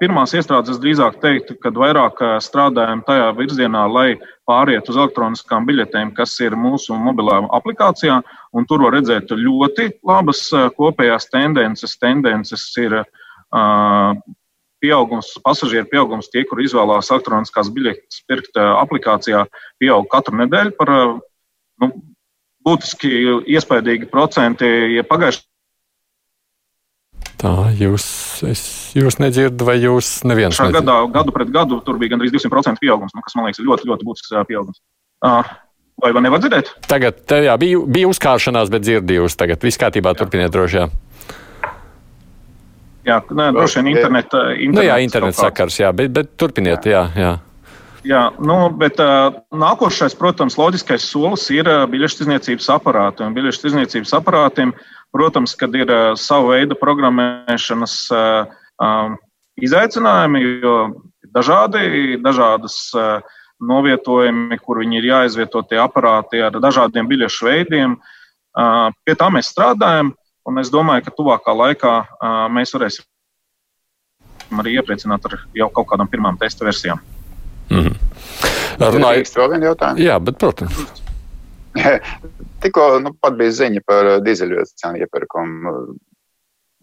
Pirmās 0.00 0.32
iestrādes 0.36 0.72
es 0.72 0.80
drīzāk 0.80 1.18
teiktu, 1.20 1.58
ka 1.60 1.72
vairāk 1.76 2.22
strādājam 2.40 3.02
tajā 3.04 3.26
virzienā, 3.36 3.82
lai 3.92 4.06
pāriet 4.48 4.88
uz 4.88 4.96
elektroniskām 4.96 5.66
biļetēm, 5.68 6.14
kas 6.16 6.32
ir 6.40 6.56
mūsu 6.56 6.96
mobilā 6.96 7.42
aplikācijā. 7.58 8.22
Tur 8.70 8.84
var 8.86 8.96
redzēt 8.96 9.34
ļoti 9.36 9.90
labas 10.08 10.46
kopējās 10.78 11.28
tendences. 11.34 11.98
Tendences 12.00 12.64
ir 12.80 12.96
pieaugums, 14.80 15.34
pasažieru 15.44 15.90
pieaugums, 15.92 16.30
tie, 16.32 16.46
kur 16.48 16.62
izvēlās 16.64 17.10
elektroniskās 17.12 17.68
biļetes 17.74 18.22
pirkt 18.30 18.56
aplikācijā, 18.62 19.44
pieaug 19.82 20.08
katru 20.12 20.40
nedēļu 20.40 20.72
par 20.80 20.94
nu, 21.82 21.90
būtiski 22.64 23.12
iespaidīgi 23.52 24.08
procenti. 24.12 24.72
Ja 24.96 25.04
pagājušajā 25.04 25.44
Tā 27.36 27.52
jūs, 27.76 28.06
es, 28.48 28.60
jūs 28.96 29.18
nedzirdat, 29.20 29.60
vai 29.68 29.76
jūs 29.76 30.22
neviens? 30.24 30.56
Šā 30.56 30.70
gadā, 30.72 31.02
gadu 31.12 31.34
pret 31.36 31.50
gadu, 31.52 31.82
tur 31.84 31.98
bija 32.00 32.14
gandrīz 32.14 32.32
200% 32.32 32.80
pieaugums, 32.80 33.12
nu, 33.12 33.24
kas 33.24 33.36
man 33.36 33.48
liekas 33.48 33.60
ir 33.60 33.68
ļoti, 33.68 33.88
ļoti 33.90 34.08
būtisks 34.08 34.36
pieaugums. 34.48 34.80
Vai 36.00 36.12
man 36.12 36.26
nevar 36.26 36.40
dzirdēt? 36.40 36.70
Tagad, 36.88 37.20
jā, 37.28 37.56
bija, 37.60 37.82
bija 37.92 38.08
uzkāršanās, 38.08 38.72
bet 38.72 38.84
dzirdījus 38.84 39.36
tagad. 39.40 39.62
Viss 39.64 39.80
kārtībā, 39.80 40.12
jā. 40.12 40.20
turpiniet 40.22 40.52
droši. 40.52 40.80
Jā. 40.80 40.88
Jā, 43.06 43.20
nē, 43.28 43.50
droši 43.54 43.80
vien 43.80 43.92
interneta. 43.92 44.42
interneta 44.56 44.80
nu, 44.80 44.84
jā, 44.88 44.96
interneta 45.04 45.38
sakars, 45.38 45.76
jā, 45.78 45.92
bet, 45.96 46.10
bet 46.16 46.32
turpiniet, 46.40 46.88
jā. 46.88 47.04
jā. 47.16 47.36
Jā, 48.06 48.26
nu, 48.38 48.58
bet 48.80 49.00
uh, 49.02 49.40
nākošais, 49.56 50.16
protams, 50.18 50.56
loģiskais 50.60 51.04
solis 51.04 51.46
ir 51.54 51.68
uh, 51.68 51.84
biļešu 51.90 52.26
izniecības 52.26 52.68
aparāti. 52.76 53.24
Un 53.26 53.34
biļešu 53.36 53.70
izniecības 53.72 54.12
aparātiem 54.20 54.72
uh, 54.74 54.84
Protams, 55.14 55.54
kad 55.58 55.74
ir 55.78 55.90
uh, 55.90 56.14
sava 56.18 56.56
veida 56.56 56.76
programmēšanas 56.78 57.94
uh, 58.12 58.52
um, 58.82 59.16
izaicinājumi, 59.56 60.42
jo 60.64 60.76
dažādi, 61.34 62.18
dažādas 62.22 62.76
uh, 62.96 63.24
novietojumi, 63.60 64.58
kur 64.60 64.82
viņi 64.82 65.00
ir 65.00 65.10
jāizvieto 65.10 65.62
tie 65.68 65.80
aparāti 65.80 66.42
ar 66.44 66.58
dažādiem 66.60 67.08
biļešu 67.08 67.46
veidiem. 67.48 67.96
Pie 69.04 69.14
tā 69.16 69.28
mēs 69.32 69.48
strādājam, 69.52 70.10
un 70.48 70.60
es 70.60 70.68
domāju, 70.72 71.06
ka 71.06 71.14
tuvākā 71.16 71.54
laikā 71.56 71.94
mēs 72.52 72.74
varēsim 72.76 74.60
arī 74.60 74.76
iepriecināt 74.76 75.24
ar 75.28 75.38
jau 75.56 75.70
kaut 75.72 75.88
kādām 75.88 76.08
pirmām 76.12 76.36
testa 76.40 76.68
versijām. 76.68 77.00
Mm 77.70 77.80
-hmm. 77.80 77.96
Runājot 78.78 79.34
par 79.34 79.42
vēl 79.42 79.50
vienu 79.50 79.66
jautājumu. 79.70 80.04
Jā, 80.04 80.20
bet, 80.20 80.38
protams. 80.38 81.05
Tikko 82.62 82.84
nu, 83.04 83.14
pat 83.20 83.38
bija 83.38 83.54
ziņa 83.62 83.82
par 83.86 84.10
uh, 84.10 84.20
dīzeļvietu 84.24 84.82
cenu 84.82 85.02
iepirkumu. 85.04 85.74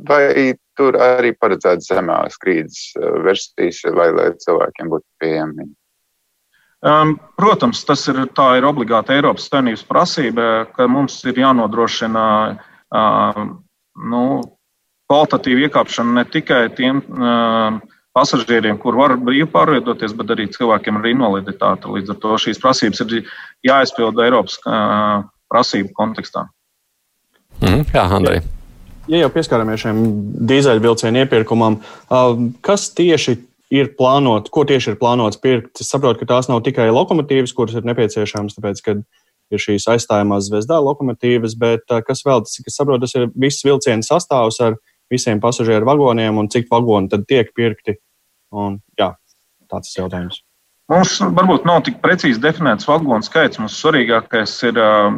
Vai 0.09 0.53
tur 0.77 0.97
arī 0.97 1.31
paredzēts 1.37 1.91
zemās 1.91 2.39
krīzes 2.41 2.91
uh, 2.97 3.21
versijas, 3.25 3.83
lai, 3.93 4.09
lai 4.15 4.31
cilvēkiem 4.41 4.91
būtu 4.93 5.05
pieejami? 5.21 5.69
Um, 6.83 7.13
protams, 7.39 7.85
tas 7.87 8.01
ir, 8.11 8.17
ir 8.27 8.65
obligāta 8.67 9.15
Eiropas 9.15 9.45
Savienības 9.47 9.85
prasība, 9.87 10.47
ka 10.75 10.89
mums 10.91 11.21
ir 11.29 11.37
jānodrošina 11.39 12.25
uh, 12.51 13.39
nu, 14.11 14.23
kvalitatīva 15.07 15.69
iekāpšana 15.69 16.17
ne 16.17 16.25
tikai 16.33 16.65
tiem 16.75 16.99
uh, 17.07 17.79
pasažieriem, 18.13 18.77
kur 18.81 18.97
var 18.97 19.15
brīvi 19.17 19.47
pārvietoties, 19.51 20.13
bet 20.17 20.33
arī 20.35 20.47
cilvēkiem 20.53 20.99
ar 20.99 21.07
invaliditāti. 21.09 21.91
Līdz 21.97 22.13
ar 22.13 22.19
to 22.21 22.41
šīs 22.45 22.61
prasības 22.61 23.01
ir 23.05 23.31
jāizpilda 23.65 24.27
Eiropas 24.27 24.59
prasību 25.51 25.93
kontekstā. 25.97 26.47
Mm, 27.61 27.87
jā, 27.93 28.03
Andrej. 28.03 28.43
Ja 29.11 29.19
jau 29.25 29.31
pieskaramies 29.33 29.81
šiem 29.83 29.97
dīzeļvilcienu 30.47 31.25
iepirkumam, 31.25 31.81
kas 32.63 32.87
tieši 32.95 33.35
ir 33.73 33.89
plānots, 33.97 34.51
ko 34.53 34.63
tieši 34.69 34.93
ir 34.93 34.99
plānots 35.01 35.41
pirkt? 35.43 35.81
Es 35.81 35.89
saprotu, 35.91 36.21
ka 36.21 36.29
tās 36.35 36.47
nav 36.47 36.61
tikai 36.63 36.87
lokomotīvas, 36.93 37.51
kuras 37.57 37.75
ir 37.75 37.87
nepieciešamas, 37.89 38.55
tāpēc, 38.55 38.81
ka 38.85 38.95
ir 39.53 39.61
šīs 39.61 39.89
aizstājamās 39.91 40.47
zvezdā 40.47 40.79
lokomotīvas, 40.81 41.57
bet 41.59 41.83
kas 42.07 42.23
vēl, 42.25 42.45
tas, 42.45 42.61
kas 42.63 42.79
saprotu, 42.79 43.03
tas 43.03 43.15
ir 43.17 43.27
viss 43.35 43.65
vilcienu 43.65 44.05
sastāvs 44.05 44.61
ar 44.63 44.79
visiem 45.13 45.41
pasažieru 45.43 45.87
vagoniem 45.87 46.39
un 46.41 46.49
cik 46.51 46.69
vagoni 46.71 47.11
tad 47.11 47.27
tiek 47.29 47.51
pirkti. 47.55 47.97
Un, 48.53 48.81
jā, 48.99 49.13
tāds 49.71 49.93
ir 49.93 50.03
jautājums. 50.03 50.41
Mums 50.91 51.15
varbūt 51.23 51.63
nav 51.65 51.79
tik 51.87 52.01
precīzi 52.03 52.41
definēts 52.43 52.89
vagonu 52.89 53.23
skaits. 53.25 53.61
Mums 53.61 53.79
svarīgākais 53.79 54.57
ir 54.67 54.77
uh, 54.81 55.15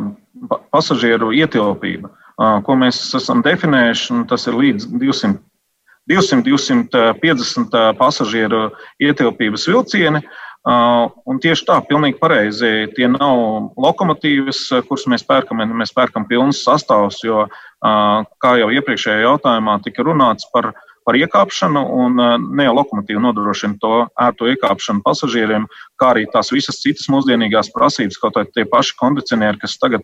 pasažieru 0.75 1.31
ietilpība, 1.35 2.11
uh, 2.11 2.59
ko 2.63 2.77
mēs 2.79 3.01
esam 3.17 3.41
definējuši. 3.45 4.21
Tas 4.29 4.45
ir 4.47 4.59
līdz 4.61 4.87
200, 5.01 5.39
200 6.11 6.45
250 6.45 7.79
pasažieru 7.99 8.67
ietilpības 9.01 9.67
vilcieni. 9.71 10.21
Uh, 10.21 10.41
un 10.65 11.39
tieši 11.41 11.67
tā, 11.67 11.77
pilnīgi 11.85 12.17
pareizi. 12.21 12.87
Tie 12.95 13.07
nav 13.11 13.71
lokomotīvas, 13.77 14.63
kuras 14.87 15.05
mēs 15.11 15.25
pērkam, 15.27 15.61
mēs 15.77 15.93
pērkam 15.93 16.25
pilnas 16.29 16.63
sastāvus, 16.65 17.21
jo, 17.25 17.45
kā 17.81 18.57
jau 18.61 18.73
iepriekšējā 18.73 19.23
jautājumā 19.27 19.79
tika 19.85 20.07
runāts 20.07 20.49
par 20.53 20.73
par 21.05 21.13
iekāpšanu, 21.19 21.81
un 22.01 22.15
ne 22.57 22.65
jau 22.65 22.71
lokomotīva 22.79 23.21
nodrošina 23.21 23.77
to 23.77 23.91
ērto 24.17 24.47
iekāpšanu 24.49 25.03
pasažieriem, 25.05 25.67
kā 26.01 26.15
arī 26.15 26.23
tās 26.33 26.49
visas 26.49 26.79
citas 26.81 27.05
mūsdienīgās 27.13 27.69
prasības, 27.75 28.17
kaut 28.17 28.39
arī 28.41 28.49
tie 28.55 28.65
paši 28.71 28.95
kondicionieri, 28.97 29.61
kas 29.61 29.77
tagad 29.77 30.01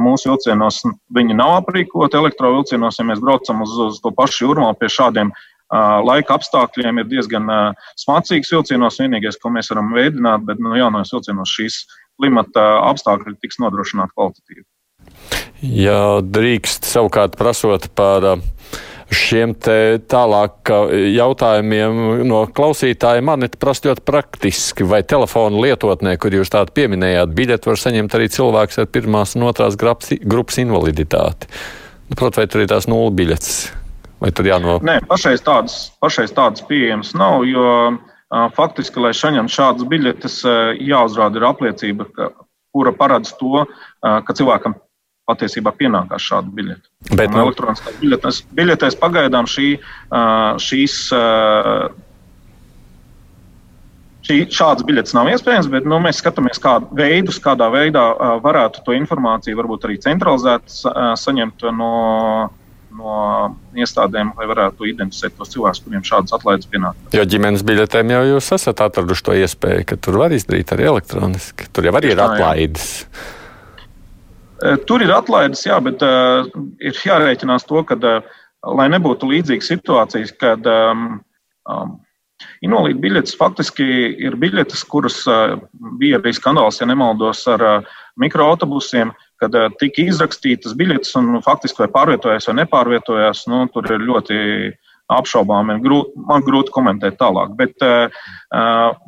mūsu 0.00 0.30
vilcienos, 0.30 0.80
viņi 1.12 1.36
nav 1.36 1.58
aprīkoti 1.58 2.16
elektrovilcienos, 2.16 2.96
ja 2.96 3.08
mēs 3.12 3.20
braucam 3.20 3.60
uz, 3.66 3.76
uz 3.90 4.00
to 4.00 4.14
pašu 4.16 4.46
jūrmā 4.46 4.72
pie 4.80 4.88
šādiem 4.88 5.28
Uh, 5.28 5.49
laika 5.70 6.36
apstākļiem 6.38 7.02
ir 7.02 7.08
diezgan 7.10 7.46
smacīgs 8.00 8.50
vilcienos. 8.52 8.98
Vienīgais, 9.02 9.38
ko 9.40 9.52
mēs 9.54 9.70
varam 9.72 9.92
veidot, 9.94 10.44
bet 10.48 10.62
nu, 10.62 10.74
jaunajos 10.78 11.14
vilcienos 11.14 11.54
šīs 11.56 11.80
klimata 12.20 12.66
apstākļi 12.90 13.38
tiks 13.40 13.60
nodrošināti 13.62 14.16
kvalitatīvi. 14.16 14.66
Ja 15.60 16.20
drīkst 16.24 16.88
savukārt 16.88 17.36
prasot 17.36 17.90
par 17.94 18.24
šiem 19.10 19.52
tālāk 19.58 20.70
jautājumiem 21.16 22.22
no 22.30 22.44
klausītājiem. 22.54 23.26
Man 23.26 23.46
ir 23.46 23.56
prasa 23.60 23.90
ļoti 23.90 24.04
praktiski, 24.06 24.86
vai 24.86 25.02
telefonu 25.02 25.60
lietotnē, 25.64 26.14
kur 26.20 26.34
jūs 26.34 26.52
tādu 26.54 26.74
pieminējāt, 26.78 27.34
biļeti 27.36 27.70
var 27.70 27.82
saņemt 27.82 28.16
arī 28.16 28.30
cilvēks 28.32 28.80
ar 28.80 28.88
pirmās 28.94 29.34
un 29.36 29.48
otrās 29.50 29.76
grupas 29.80 30.62
invaliditāti. 30.62 31.50
Nu, 32.10 32.16
Protams, 32.18 32.40
vai 32.40 32.48
tur 32.50 32.64
ir 32.64 32.70
tās 32.70 32.88
nulles 32.90 33.14
biļetes, 33.18 33.58
vai 34.20 34.30
tur 34.36 34.48
jāno? 34.50 34.78
Nē, 34.84 35.00
pašreiz 35.10 35.42
tādas, 35.46 35.78
pašreiz 36.02 36.34
tādas 36.36 36.64
pieejamas 36.68 37.14
nav, 37.18 37.44
jo 37.48 37.66
faktiski, 38.54 39.02
lai 39.02 39.14
saņemtu 39.16 39.56
šādas 39.56 39.88
biļetes, 39.90 40.36
jāuzrāda 40.86 41.40
ir 41.40 41.48
apliecība, 41.48 42.06
ka, 42.14 42.30
kura 42.74 42.92
paredz 42.94 43.32
to, 43.40 43.64
ka 44.00 44.36
cilvēkam 44.36 44.76
patiesībā 45.30 45.72
pienākās 45.78 46.26
šāda 46.26 46.52
biļete. 46.54 46.86
Bet 47.14 47.30
no 47.30 47.40
nu- 47.40 47.48
elektroniskās 47.48 47.98
biļetes, 48.02 48.44
biļetēs 48.54 49.00
pagaidām 49.00 49.50
šī, 49.50 49.72
šīs. 50.68 51.00
Šī, 54.20 54.36
šādas 54.52 54.84
biļetes 54.86 55.14
nav 55.16 55.30
iespējams, 55.32 55.66
bet 55.72 55.86
nu, 55.88 55.96
mēs 56.04 56.20
skatāmies, 56.20 56.60
kādā 56.62 56.86
veidus, 56.94 57.40
kādā 57.42 57.66
veidā 57.72 58.02
varētu 58.44 58.82
to 58.84 58.92
informāciju 58.94 59.58
varbūt 59.58 59.86
arī 59.88 59.96
centralizēt, 60.04 60.68
saņemt 61.18 61.64
no, 61.74 61.94
no 63.00 63.16
iestādēm, 63.80 64.34
lai 64.36 64.46
varētu 64.50 64.88
identificēt 64.90 65.36
tos 65.38 65.50
cilvēkus, 65.54 65.82
kuriem 65.86 66.06
šādas 66.06 66.36
atlaides 66.36 66.68
pienāk. 66.70 66.98
Jo 67.16 67.24
ģimenes 67.24 67.64
biļetēm 67.66 68.12
jau 68.14 68.22
jūs 68.34 68.52
esat 68.56 68.84
atraduši 68.84 69.26
to 69.26 69.36
iespēju, 69.40 69.86
ka 69.88 69.98
tur 70.04 70.20
var 70.20 70.36
izdarīt 70.36 70.74
arī 70.76 70.90
elektroniski. 70.92 71.70
Tur 71.72 71.88
jau 71.88 71.96
arī 71.96 72.12
ir 72.14 72.22
atlaides. 72.24 72.90
Eh, 74.60 74.76
tur 74.86 75.00
ir 75.00 75.12
atlaides, 75.14 75.64
jā, 75.64 75.78
bet 75.80 76.02
uh, 76.04 76.44
ir 76.84 76.96
jārēķinās 77.06 77.64
to, 77.68 77.80
ka, 77.88 77.96
uh, 77.96 78.44
lai 78.76 78.90
nebūtu 78.92 79.30
līdzīgas 79.30 79.70
situācijas, 79.72 80.34
kad 80.36 80.66
um, 80.68 81.06
um, 81.64 81.94
invalīdu 82.64 83.00
biļetes 83.00 83.38
faktiski 83.40 83.86
ir 84.20 84.36
biļetes, 84.40 84.84
kuras 84.90 85.22
uh, 85.30 85.56
bija 86.00 86.20
arī 86.20 86.34
skandāls, 86.36 86.82
ja 86.82 86.88
nemaldos, 86.90 87.46
ar 87.48 87.64
uh, 87.64 87.96
mikroautobusiem, 88.20 89.14
kad 89.40 89.56
uh, 89.56 89.70
tika 89.80 90.04
izrakstītas 90.06 90.76
biļetes 90.78 91.16
un 91.20 91.40
faktiski 91.44 91.84
vai 91.84 91.90
pārvietojās 91.94 92.50
vai 92.50 92.56
nepārvietojās. 92.62 93.46
Nu, 93.50 93.64
tur 93.74 93.88
ir 93.90 94.04
ļoti 94.06 94.38
apšaubāmi. 95.10 95.78
Man 96.28 96.44
grūti 96.46 96.74
komentēt 96.74 97.18
tālāk. 97.20 97.56
Bet 97.58 97.82
uh, 97.86 98.28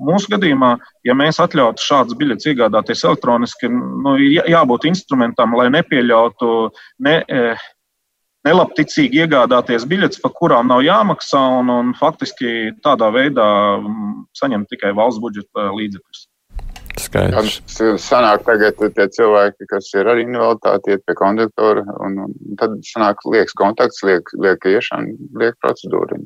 mūsu 0.03 0.33
gadījumā, 0.35 0.75
ja 1.07 1.15
mēs 1.19 1.39
atļautu 1.43 1.85
šādas 1.85 2.19
biļetes 2.19 2.51
iegādāties 2.53 3.05
elektroniski, 3.07 3.71
nu, 3.71 4.17
jā, 4.19 4.47
jābūt 4.57 4.89
instrumentam, 4.91 5.55
lai 5.59 5.69
nepieļautu 5.77 6.51
ne, 7.07 7.21
uh, 7.23 7.71
nelabticīgi 8.47 9.23
iegādāties 9.23 9.87
biļetes, 9.89 10.21
par 10.23 10.35
kurām 10.39 10.71
nav 10.73 10.83
jāmaksā, 10.87 11.43
un, 11.61 11.71
un 11.71 11.95
faktiski 11.99 12.73
tādā 12.85 13.13
veidā 13.15 13.47
saņemt 14.39 14.71
tikai 14.73 14.95
valsts 14.99 15.23
budžeta 15.23 15.71
līdzekļus. 15.77 16.27
Skaidrs. 17.01 17.61
Sanāk 18.03 18.45
tagad 18.47 18.79
tie 18.97 19.07
cilvēki, 19.17 19.69
kas 19.71 19.89
ir 19.97 20.11
ar 20.11 20.21
invaliditāti, 20.21 20.95
iet 20.95 21.05
pie 21.09 21.17
konduktora, 21.19 21.85
un, 22.05 22.19
un 22.27 22.59
tad 22.61 22.79
sanāk 22.87 23.25
liekas 23.29 23.57
kontakts, 23.59 24.03
liek, 24.07 24.29
liek 24.43 24.65
iešana, 24.69 25.17
liek 25.41 25.57
procedūra. 25.65 26.21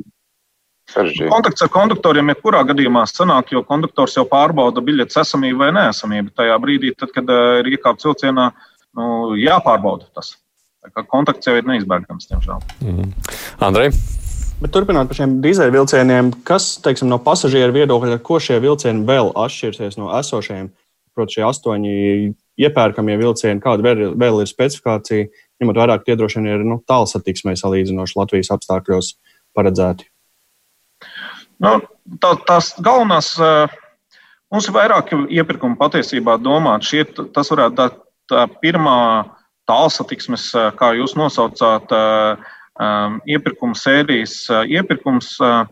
Saržģīt. 0.93 1.27
Kontakts 1.33 1.65
ar 1.67 1.71
konduktoriem 1.75 2.31
jebkurā 2.31 2.63
gadījumā 2.69 3.03
sanāk, 3.11 3.51
jo 3.55 3.65
konduktors 3.67 4.15
jau 4.15 4.23
pārbauda 4.31 4.85
biļetes 4.87 5.19
esamību 5.25 5.65
vai 5.65 5.73
neesamību. 5.75 6.31
Tajā 6.39 6.59
brīdī, 6.63 6.93
tad, 6.99 7.11
kad 7.15 7.31
uh, 7.33 7.57
ir 7.63 7.73
iekāpts 7.75 8.07
vilcienā, 8.07 8.53
nu, 8.95 9.09
jāpārbauda 9.41 10.07
tas. 10.15 10.37
Kontakts 11.11 11.51
jau 11.51 11.57
ir 11.59 11.67
neizbēgams, 11.67 12.31
diemžēl. 12.31 12.63
Mm. 12.87 13.11
Andrej? 13.67 13.91
Bet 14.57 14.73
turpinot 14.73 15.11
par 15.11 15.19
šiem 15.19 15.35
dīzeļvilcieniem, 15.45 16.31
kas 16.49 16.79
teiksim, 16.81 17.11
no 17.13 17.19
pasažieru 17.21 17.75
viedokļa, 17.77 18.17
ar 18.17 18.23
ko 18.25 18.39
šie 18.41 18.57
vilcieni 18.65 19.05
vēl 19.05 19.29
atšķirsies 19.37 19.99
no 20.01 20.09
esošajiem? 20.17 20.71
Protams, 21.17 21.35
šie 21.37 21.45
astoņi 21.45 21.93
iepērkamie 22.65 23.19
vilcieni, 23.21 23.61
kāda 23.61 23.85
vēl, 23.85 24.15
vēl 24.17 24.41
ir 24.41 24.49
specifikācija, 24.49 25.29
ņemot 25.61 25.81
vērā, 25.83 25.99
ka 26.01 26.09
tie 26.09 26.17
droši 26.17 26.41
vien 26.41 26.49
ir 26.55 26.65
nu, 26.65 26.79
tālsatiksmē 26.89 27.53
salīdzinoši 27.61 28.17
Latvijas 28.17 28.53
apstākļos 28.57 29.13
paredzēti. 29.57 30.09
Nu, 31.61 31.77
tā, 32.17 32.33
tās 32.49 32.73
galvenās, 32.81 33.35
mums 34.53 34.69
ir 34.69 34.77
vairāk 34.77 35.13
iepirkumu 35.37 35.77
patiesībā 35.81 36.41
domāt. 36.41 36.89
Šie, 36.89 37.05
tas 37.37 37.53
varētu 37.53 37.77
būt 37.77 38.03
tā 38.33 38.49
pirmā 38.65 38.99
tālsatiksmes, 39.69 40.49
kā 40.81 40.95
jūs 40.97 41.17
nosaucāt, 41.19 41.93
uh, 41.93 42.56
um, 42.81 43.19
iepirkuma 43.29 43.79
sērijas 43.79 44.39
uh, 44.51 44.63
iepirkums 44.69 45.35
uh, 45.41 45.65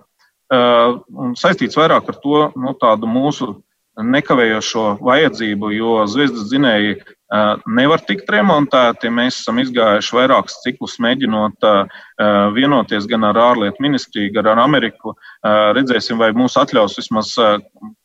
uh, 0.54 0.98
saistīts 1.38 1.78
vairāk 1.78 2.10
ar 2.10 2.20
to 2.22 2.48
nu, 2.56 2.74
mūsu 3.10 3.54
nekavējošo 3.94 4.86
vajadzību, 5.06 5.70
jo 5.70 5.98
zvezdas 6.10 6.48
dzinēji 6.50 6.96
uh, 6.98 7.60
nevar 7.78 8.02
tikt 8.02 8.30
remontēti. 8.30 9.12
Mēs 9.14 9.38
esam 9.42 9.60
izgājuši 9.62 10.16
vairākus 10.16 10.58
ciklus, 10.64 10.96
mēģinot 11.02 11.68
uh, 11.68 11.84
uh 12.18 12.48
vienoties 12.56 13.06
gan 13.10 13.24
ar 13.30 13.38
ārlietu 13.38 13.84
ministriju, 13.84 14.32
gan 14.34 14.50
ar 14.54 14.64
Ameriku. 14.64 15.14
Uh, 15.14 15.70
redzēsim, 15.78 16.18
vai 16.18 16.32
mūs 16.34 16.58
atļaus 16.58 16.98
vismaz 16.98 17.34
uh, 17.38 17.60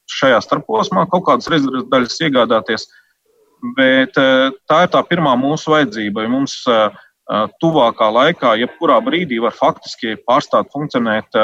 šajā 0.10 0.39
starposmā 0.46 1.08
kaut 1.10 1.25
kādas 1.25 1.50
rezerves 1.50 1.89
daļas 1.89 2.22
iegādāties. 2.27 2.88
Bet 3.75 4.18
uh, 4.18 4.53
tā 4.70 4.84
ir 4.86 4.94
tā 4.94 5.01
pirmā 5.10 5.34
mūsu 5.41 5.74
vajadzība. 5.74 6.29
Mums 6.29 6.62
uh, 6.70 6.94
tuvākā 7.62 8.09
laikā, 8.09 8.55
jebkurā 8.63 9.00
brīdī 9.05 9.39
var 9.43 9.53
faktiski 9.53 10.17
pārstāt 10.27 10.71
funkcionēt 10.74 11.36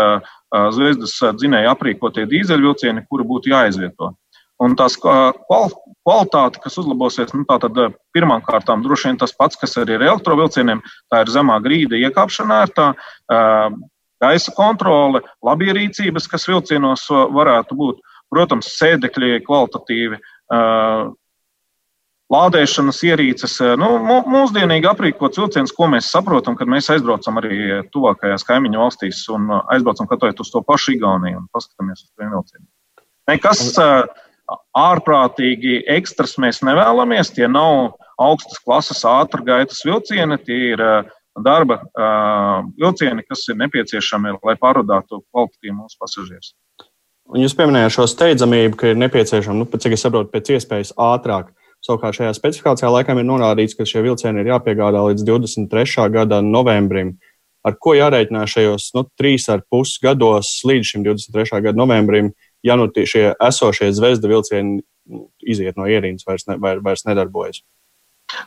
zvezdas 0.74 1.18
dzinēja 1.38 1.74
aprīkotie 1.76 2.26
dīzeļvilcieni, 2.32 3.06
kuri 3.10 3.28
būtu 3.28 3.52
jāizvieto. 3.54 4.14
Un 4.64 4.78
tās 4.80 4.96
kvalitāte, 4.96 6.62
kas 6.64 6.78
uzlabosies, 6.80 7.34
nu, 7.36 7.44
tātad 7.50 7.76
pirmām 8.16 8.42
kārtām 8.46 8.86
droši 8.86 9.12
vien 9.12 9.20
tas 9.20 9.36
pats, 9.36 9.60
kas 9.60 9.76
arī 9.82 9.98
ir 9.98 10.06
elektrovilcieniem, 10.08 10.80
tā 11.12 11.26
ir 11.26 11.34
zemā 11.34 11.60
grīda 11.64 12.00
iekāpšana 12.00 12.62
ērtā, 12.64 12.88
gaisa 14.24 14.54
kontrole, 14.56 15.22
labierīcības, 15.44 16.30
kas 16.32 16.48
vilcienos 16.48 17.04
varētu 17.12 17.76
būt, 17.78 18.00
protams, 18.32 18.72
sēdekļi 18.80 19.44
kvalitatīvi, 19.46 20.22
lādēšanas 22.34 23.02
ierīces. 23.06 23.60
Nu, 23.78 23.90
mūsdienīgi 24.26 24.90
aprīkots 24.90 25.40
vilciens, 25.42 25.74
ko 25.76 25.90
mēs 25.92 26.10
saprotam, 26.14 26.58
kad 26.58 26.70
mēs 26.72 26.90
aizbraucam 26.94 27.38
arī 27.42 27.82
tuvākajās 27.94 28.48
kaimiņu 28.48 28.82
valstīs 28.82 29.22
un 29.34 29.52
aizbraucam 29.62 30.10
katru 30.10 30.34
uz 30.42 30.54
to 30.54 30.64
pašu 30.66 30.96
Igauniju 30.96 31.44
un 31.44 31.50
paskatāmies 31.54 32.02
uz 32.02 32.10
tiem 32.18 32.34
vilcieniem. 32.34 32.70
Nekas 33.30 33.62
ārprātīgi 34.78 35.84
ekstras 35.90 36.36
mēs 36.42 36.62
nevēlamies. 36.66 37.34
Tie 37.34 37.48
nav 37.50 37.96
augstas 38.22 38.62
klases 38.66 39.06
ātrgaitas 39.10 39.82
vilcieni, 39.86 40.38
tie 40.46 40.60
ir 40.74 40.84
darba 41.46 41.82
vilcieni, 42.78 43.26
kas 43.28 43.44
ir 43.50 43.60
nepieciešami, 43.60 44.38
lai 44.46 44.56
pārvadātu 44.62 45.22
kvalitatīvu 45.34 45.78
mūsu 45.82 46.00
pasažierus. 46.02 46.54
Jūs 47.36 47.56
pieminējāt 47.58 47.96
šo 47.96 48.06
steidzamību, 48.10 48.78
ka 48.78 48.92
ir 48.92 49.00
nepieciešama, 49.02 49.58
nu, 49.64 49.66
cik 49.66 49.96
es 49.98 50.04
saprotu, 50.06 50.30
pēc 50.34 50.54
iespējas 50.56 50.94
ātrāk. 51.02 51.50
Savukārt 51.86 52.18
šajā 52.18 52.34
specifikācijā 52.34 52.90
laikam 52.90 53.20
ir 53.22 53.28
norādīts, 53.28 53.76
ka 53.78 53.86
šie 53.86 54.02
vilcieni 54.06 54.42
ir 54.42 54.50
jāpiegādā 54.56 55.04
līdz 55.12 55.26
23. 55.28 56.08
gada 56.16 56.42
novembrim. 56.42 57.14
Ar 57.66 57.78
ko 57.82 57.94
jārēķinās 57.98 58.56
šajos 58.58 58.90
nu, 58.98 59.06
trīs 59.18 59.46
ar 59.54 59.62
pus 59.70 59.96
gados 60.02 60.50
līdz 60.66 60.92
šim 60.92 61.06
23. 61.06 61.62
gada 61.68 61.78
novembrim, 61.78 62.32
ja 62.66 62.78
nu 62.78 62.90
šie 62.90 63.32
esošie 63.34 63.92
zvezda 63.94 64.30
vilcieni 64.30 64.82
nu, 64.82 65.28
iziet 65.46 65.78
no 65.78 65.86
ierīnas, 65.90 66.26
vairs, 66.26 66.48
ne, 66.50 66.58
vairs 66.58 67.06
nedarbojas? 67.06 67.62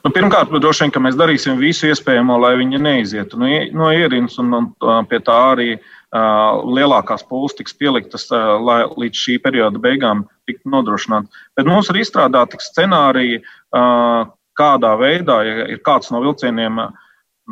Nu, 0.02 0.10
pirmkārt, 0.10 0.50
droši 0.50 0.84
vien, 0.84 0.94
ka 0.94 1.02
mēs 1.02 1.18
darīsim 1.18 1.58
visu 1.62 1.86
iespējamo, 1.86 2.40
lai 2.42 2.56
viņi 2.58 2.82
neizietu 2.82 3.38
no 3.38 3.92
ierīnas, 3.94 4.34
un, 4.42 4.54
un 4.58 5.06
pie 5.10 5.22
tā 5.22 5.38
arī 5.52 5.70
uh, 5.76 5.97
lielākās 6.14 7.26
pūles 7.28 7.52
tiks 7.58 7.74
pieliktas, 7.76 8.30
uh, 8.32 8.56
lai 8.62 8.80
līdz 8.88 9.22
šī 9.26 9.38
perioda 9.44 9.80
beigām 9.82 10.24
tiktu 10.48 10.72
nodrošināti. 10.72 11.28
Bet 11.56 11.68
mums 11.68 11.90
ir 11.92 12.00
izstrādāti 12.00 12.60
scenāriji, 12.64 13.42
uh, 13.76 14.30
kādā 14.58 14.96
veidā, 14.98 15.38
ja 15.46 15.68
ir 15.70 15.80
kāds 15.86 16.10
no 16.10 16.22
vilcieniem 16.24 16.80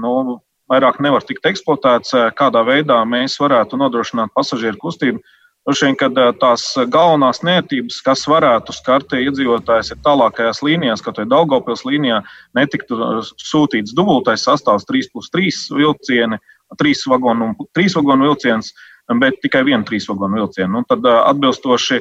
nu, 0.03 0.41
vairāk 0.71 0.99
nevar 1.05 1.25
tikt 1.25 1.47
eksploatēts, 1.47 2.15
kādā 2.39 2.65
veidā 2.67 2.99
mēs 3.07 3.39
varētu 3.41 3.79
nodrošināt 3.81 4.35
pasažieru 4.35 4.81
kustību. 4.83 5.23
Droši 5.67 5.89
vien, 5.89 5.97
ka 5.99 6.09
tās 6.39 6.65
galvenās 6.95 7.41
nērtības, 7.43 7.97
kas 8.07 8.21
varētu 8.31 8.75
skart 8.75 9.17
iedzīvotājs, 9.19 9.91
ir 9.91 10.03
tālākajās 10.05 10.63
līnijās, 10.63 11.03
kā 11.03 11.15
jau 11.17 11.27
Daugopils 11.27 11.83
līnijā, 11.87 12.21
netiktu 12.55 12.99
sūtīts 13.43 13.95
dubultais 13.99 14.47
sastāvs 14.47 14.87
3 14.87 15.11
plus 15.11 15.33
3 15.35 15.65
vilcieni, 15.81 16.39
3 16.75 17.09
vagonu 17.13 17.53
3 17.77 17.99
vagonu 18.01 18.31
vilciens, 18.31 18.73
bet 19.21 19.41
tikai 19.43 19.65
vienu 19.67 19.85
3 19.87 20.09
vagonu 20.11 20.43
vilcienu. 20.43 20.83
Un 20.83 20.89
tad 20.89 21.07
atbilstoši 21.07 22.01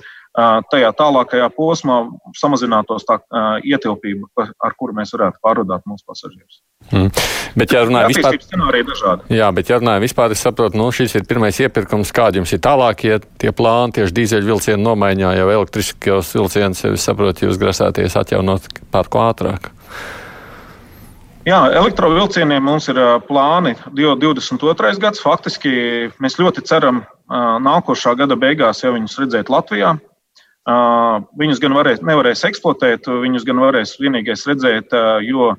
tajā 0.72 0.92
tālākajā 1.00 1.48
posmā 1.56 2.02
samazinātos 2.36 3.06
tā 3.08 3.20
ietilpība, 3.64 4.28
ar 4.36 4.76
kuru 4.78 4.96
mēs 4.98 5.14
varētu 5.16 5.40
pārvadāt 5.44 5.86
mūsu 5.88 6.04
pasažierus. 6.08 6.60
Mm. 6.92 7.12
Bet, 7.56 7.72
ja 7.72 7.86
runājam 7.88 8.12
vispār. 8.12 9.22
Jā, 9.32 9.48
bet, 9.56 9.72
ja 9.72 9.80
runājam 9.80 10.04
vispār, 10.04 10.36
es 10.36 10.44
saprotu, 10.44 10.78
nu, 10.80 10.90
šis 10.92 11.16
ir 11.16 11.24
pirmais 11.30 11.60
iepirkums, 11.64 12.12
kādi 12.16 12.42
jums 12.42 12.52
ir 12.52 12.60
tālākie 12.66 13.16
tie 13.40 13.54
plāni 13.56 13.96
tieši 13.96 14.16
dīzeļu 14.18 14.52
vilcienu 14.52 14.84
nomaiņā, 14.84 15.32
jau 15.40 15.48
elektriskos 15.54 16.34
vilcienus, 16.36 16.84
ja 16.84 16.92
es 16.98 17.08
saprotu, 17.08 17.48
jūs 17.48 17.62
grasāties 17.62 18.20
atjaunot 18.20 18.68
pārko 18.92 19.24
ātrāk. 19.30 19.72
Jā, 21.46 21.60
elektrovielcieniem 21.78 22.64
mums 22.66 22.88
ir 22.90 22.98
plāni 23.28 23.76
2022. 23.94 24.96
gads. 24.98 25.20
Faktiski 25.22 25.70
mēs 26.18 26.40
ļoti 26.40 26.64
ceram 26.66 27.04
nākošā 27.62 28.16
gada 28.18 28.34
beigās 28.34 28.82
jau 28.82 28.96
viņus 28.96 29.20
redzēt 29.22 29.52
Latvijā. 29.54 29.92
Viņus 31.38 31.62
gan 31.62 31.78
varēs, 31.78 32.02
nevarēs 32.02 32.42
eksploatēt, 32.50 33.06
viņus 33.06 33.46
gan 33.46 33.62
varēs 33.62 33.94
vienīgais 34.02 34.48
redzēt, 34.50 34.98
jo 35.28 35.52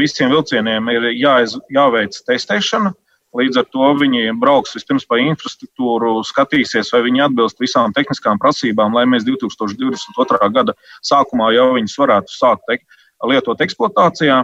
visiem 0.00 0.34
vilcieniem 0.34 0.90
ir 0.96 1.08
jāiz, 1.14 1.54
jāveic 1.70 2.18
testēšana. 2.26 2.90
Līdz 3.38 3.62
ar 3.62 3.70
to 3.70 3.94
viņi 4.02 4.34
brauks 4.42 4.74
vispirms 4.74 5.06
pa 5.06 5.22
infrastruktūru, 5.22 6.18
skatīsies, 6.26 6.90
vai 6.90 7.04
viņi 7.06 7.28
atbilst 7.28 7.62
visām 7.62 7.94
tehniskām 7.94 8.42
prasībām, 8.42 8.90
lai 8.90 9.06
mēs 9.06 9.22
2022. 9.30 10.50
gada 10.50 10.74
sākumā 11.06 11.54
jau 11.54 11.70
viņus 11.78 11.98
varētu 12.02 12.40
sākt 12.42 12.80
lietot 13.22 13.62
eksploatācijā. 13.62 14.42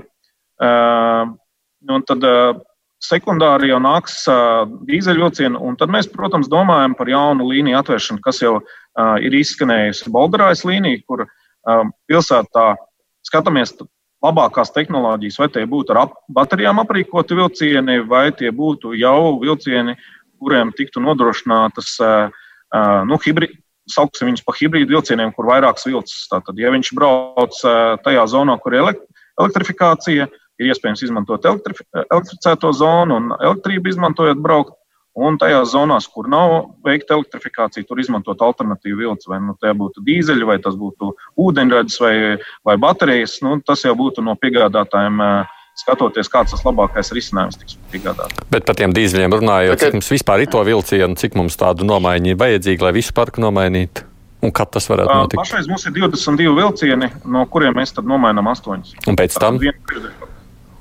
Un 0.65 2.05
tad 2.09 2.25
sekundāri 3.05 3.69
jau 3.69 3.81
nāks 3.85 4.23
dīzeļvilcieni, 4.89 5.59
un 5.61 5.77
tad 5.77 5.93
mēs, 5.93 6.09
protams, 6.09 6.49
domājam 6.49 6.95
par 6.97 7.11
jaunu 7.13 7.51
līniju 7.51 7.77
atvēršanu, 7.81 8.23
kas 8.25 8.41
jau 8.41 8.55
ir 9.21 9.37
izskanējusi 9.37 10.13
Bolderājas 10.15 10.65
līnija, 10.65 11.03
kur 11.05 11.27
pilsētā 12.09 12.71
skatāmies 13.29 13.75
labākās 14.25 14.73
tehnoloģijas, 14.73 15.37
vai 15.41 15.49
tie 15.53 15.65
būtu 15.69 15.93
ar 15.93 16.07
ap, 16.07 16.15
baterijām 16.33 16.81
aprīkoti 16.81 17.37
vilcieni, 17.37 17.99
vai 18.09 18.31
tie 18.33 18.53
būtu 18.55 18.95
jau 18.97 19.35
vilcieni, 19.43 19.99
kuriem 20.41 20.73
tiktu 20.77 21.03
nodrošinātas 21.05 21.99
nu, 23.11 23.21
hibrīdi. 23.21 23.61
Sauksim 23.85 24.31
viņus 24.31 24.41
par 24.47 24.57
hibrīdu 24.57 24.95
vilcieniem, 24.95 25.29
kur 25.37 25.45
vairākas 25.51 25.85
vilcis. 25.85 26.23
Tātad, 26.31 26.57
ja 26.57 26.71
viņš 26.73 26.89
brauc 26.97 27.59
tajā 28.01 28.23
zonā, 28.33 28.55
kur 28.57 28.73
ir 28.73 28.81
elektrifikācija, 28.81 30.25
ir 30.61 30.71
iespējams 30.73 31.05
izmantot 31.07 31.47
elektrificēto 31.49 32.73
zonu 32.77 33.19
un 33.21 33.37
elektrību 33.41 33.95
izmantojot 33.95 34.43
braukt. 34.43 34.79
Un 35.15 35.37
tajās 35.39 35.71
zonās, 35.71 36.09
kur 36.11 36.27
nav 36.27 36.53
veikta 36.83 37.15
elektrifikācija, 37.15 37.87
tur 37.87 38.01
izmantot 38.03 38.41
alternatīvu 38.43 38.97
vilci. 38.99 39.29
Vai 39.31 39.39
nu, 39.45 39.53
tā 39.63 39.71
būtu 39.79 40.03
dīzeļi, 40.03 40.49
vai 40.49 40.57
tas 40.63 40.75
būtu 40.75 41.13
ūdeņradis 41.39 42.01
vai, 42.03 42.15
vai 42.67 42.75
baterijas. 42.83 43.37
Nu, 43.47 43.61
tas 43.63 43.85
jau 43.87 43.95
būtu 43.99 44.25
no 44.27 44.35
piegādātājiem. 44.41 45.23
Skatoties, 45.75 46.29
kāds 46.31 46.53
tas 46.55 46.61
labākais 46.63 47.09
risinājums 47.15 47.57
tiks 47.59 47.79
piegādāts. 47.91 48.43
Bet 48.51 48.67
par 48.67 48.77
tiem 48.79 48.93
dīzeļiem 48.95 49.33
runājot, 49.35 49.81
cik 49.83 49.97
mums 49.97 50.11
vispār 50.15 50.45
ir 50.45 50.51
to 50.51 50.61
vilcienu, 50.67 51.19
cik 51.19 51.35
mums 51.39 51.59
tādu 51.59 51.87
nomaiņu 51.87 52.31
ir 52.31 52.39
vajadzīga, 52.39 52.87
lai 52.87 52.93
visu 52.95 53.15
parku 53.15 53.43
nomainītu? 53.43 54.07
Un 54.45 54.53
kad 54.55 54.71
tas 54.75 54.87
varētu 54.91 55.15
notikt? 55.15 55.41
Pašreiz 55.41 55.67
mums 55.71 55.87
ir 55.89 55.97
22 55.97 56.55
vilcieni, 56.59 57.11
no 57.27 57.43
kuriem 57.51 57.75
mēs 57.79 57.95
tad 57.97 58.07
nomainām 58.07 58.51
8. 58.51 58.95
Un 59.11 59.19
pēc 59.19 59.39
tam? 59.41 59.59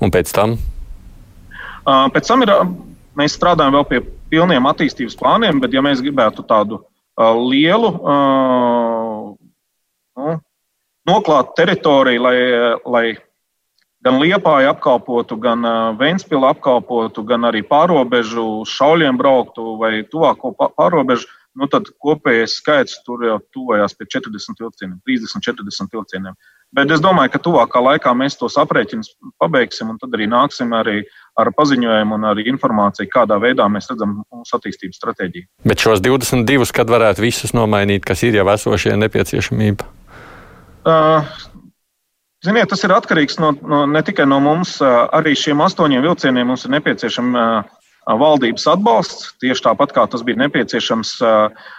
Un 0.02 0.10
pēc 0.14 0.32
tam? 0.34 0.56
Pēc 1.84 2.28
tam 2.30 2.42
ir 2.44 2.52
mēs 3.18 3.36
strādājam 3.36 3.76
vēl 3.76 3.86
pie 3.90 4.00
pilniem 4.32 4.66
attīstības 4.70 5.16
plāniem, 5.20 5.60
bet 5.62 5.74
ja 5.74 5.82
mēs 5.84 6.02
gribētu 6.04 6.44
tādu 6.48 6.80
uh, 6.80 7.36
lielu 7.38 7.90
uh, 7.94 9.28
nu, 10.18 10.34
noklātu 11.08 11.54
teritoriju, 11.60 12.24
lai, 12.24 12.36
lai 12.84 13.04
gan 14.04 14.18
Liepāju 14.20 14.72
apkalpotu, 14.72 15.38
gan 15.40 15.64
uh, 15.64 15.92
Vēnspili 16.00 16.48
apkalpotu, 16.50 17.24
gan 17.28 17.46
arī 17.50 17.62
pārobežu 17.68 18.64
šauļiem 18.68 19.20
brauktu 19.20 19.76
vai 19.80 20.02
tuvāko 20.10 20.54
pārobežu, 20.58 21.30
nu 21.54 21.70
tad 21.70 21.88
kopējais 22.02 22.58
skaits 22.58 22.98
tur 23.06 23.22
jau 23.28 23.38
tuvojās 23.54 23.94
pie 23.94 24.08
40 24.16 24.58
vilcieniem, 24.64 24.98
30, 25.06 25.44
40 25.52 25.94
vilcieniem. 25.94 26.34
Bet 26.74 26.90
es 26.90 27.02
domāju, 27.02 27.30
ka 27.34 27.40
tuvākā 27.42 27.80
laikā 27.82 28.12
mēs 28.18 28.34
tos 28.40 28.56
aprēķinus 28.58 29.12
pabeigsim, 29.38 29.92
un 29.92 30.00
tad 30.00 30.14
arī 30.16 30.26
nāksim 30.30 30.74
arī 30.74 31.04
ar 31.38 31.50
paziņojumu 31.54 32.18
un 32.18 32.26
arī 32.32 32.48
informāciju, 32.50 33.10
kādā 33.12 33.38
veidā 33.42 33.68
mēs 33.70 33.86
redzam 33.92 34.16
mūsu 34.22 34.58
attīstības 34.58 34.98
stratēģiju. 34.98 35.46
Bet 35.70 35.84
šos 35.86 36.02
22, 36.02 36.66
kad 36.74 36.90
varētu 36.90 37.22
visus 37.22 37.54
nomainīt, 37.54 38.02
kas 38.06 38.26
ir 38.26 38.40
jau 38.40 38.48
esošie 38.50 38.96
nepieciešamība? 38.98 39.86
Uh, 40.84 41.22
Ziniet, 42.44 42.68
tas 42.68 42.82
ir 42.84 42.92
atkarīgs 42.92 43.38
no, 43.40 43.54
no, 43.64 43.84
ne 43.88 44.02
tikai 44.04 44.26
no 44.28 44.36
mums, 44.44 44.76
arī 44.84 45.32
šiem 45.38 45.62
astoņiem 45.64 46.02
vilcieniem 46.04 46.50
mums 46.50 46.66
ir 46.66 46.74
nepieciešama 46.74 47.44
valdības 48.20 48.66
atbalsts, 48.68 49.30
tieši 49.40 49.64
tāpat 49.64 49.94
kā 49.96 50.04
tas 50.12 50.24
bija 50.26 50.42
nepieciešams 50.42 51.14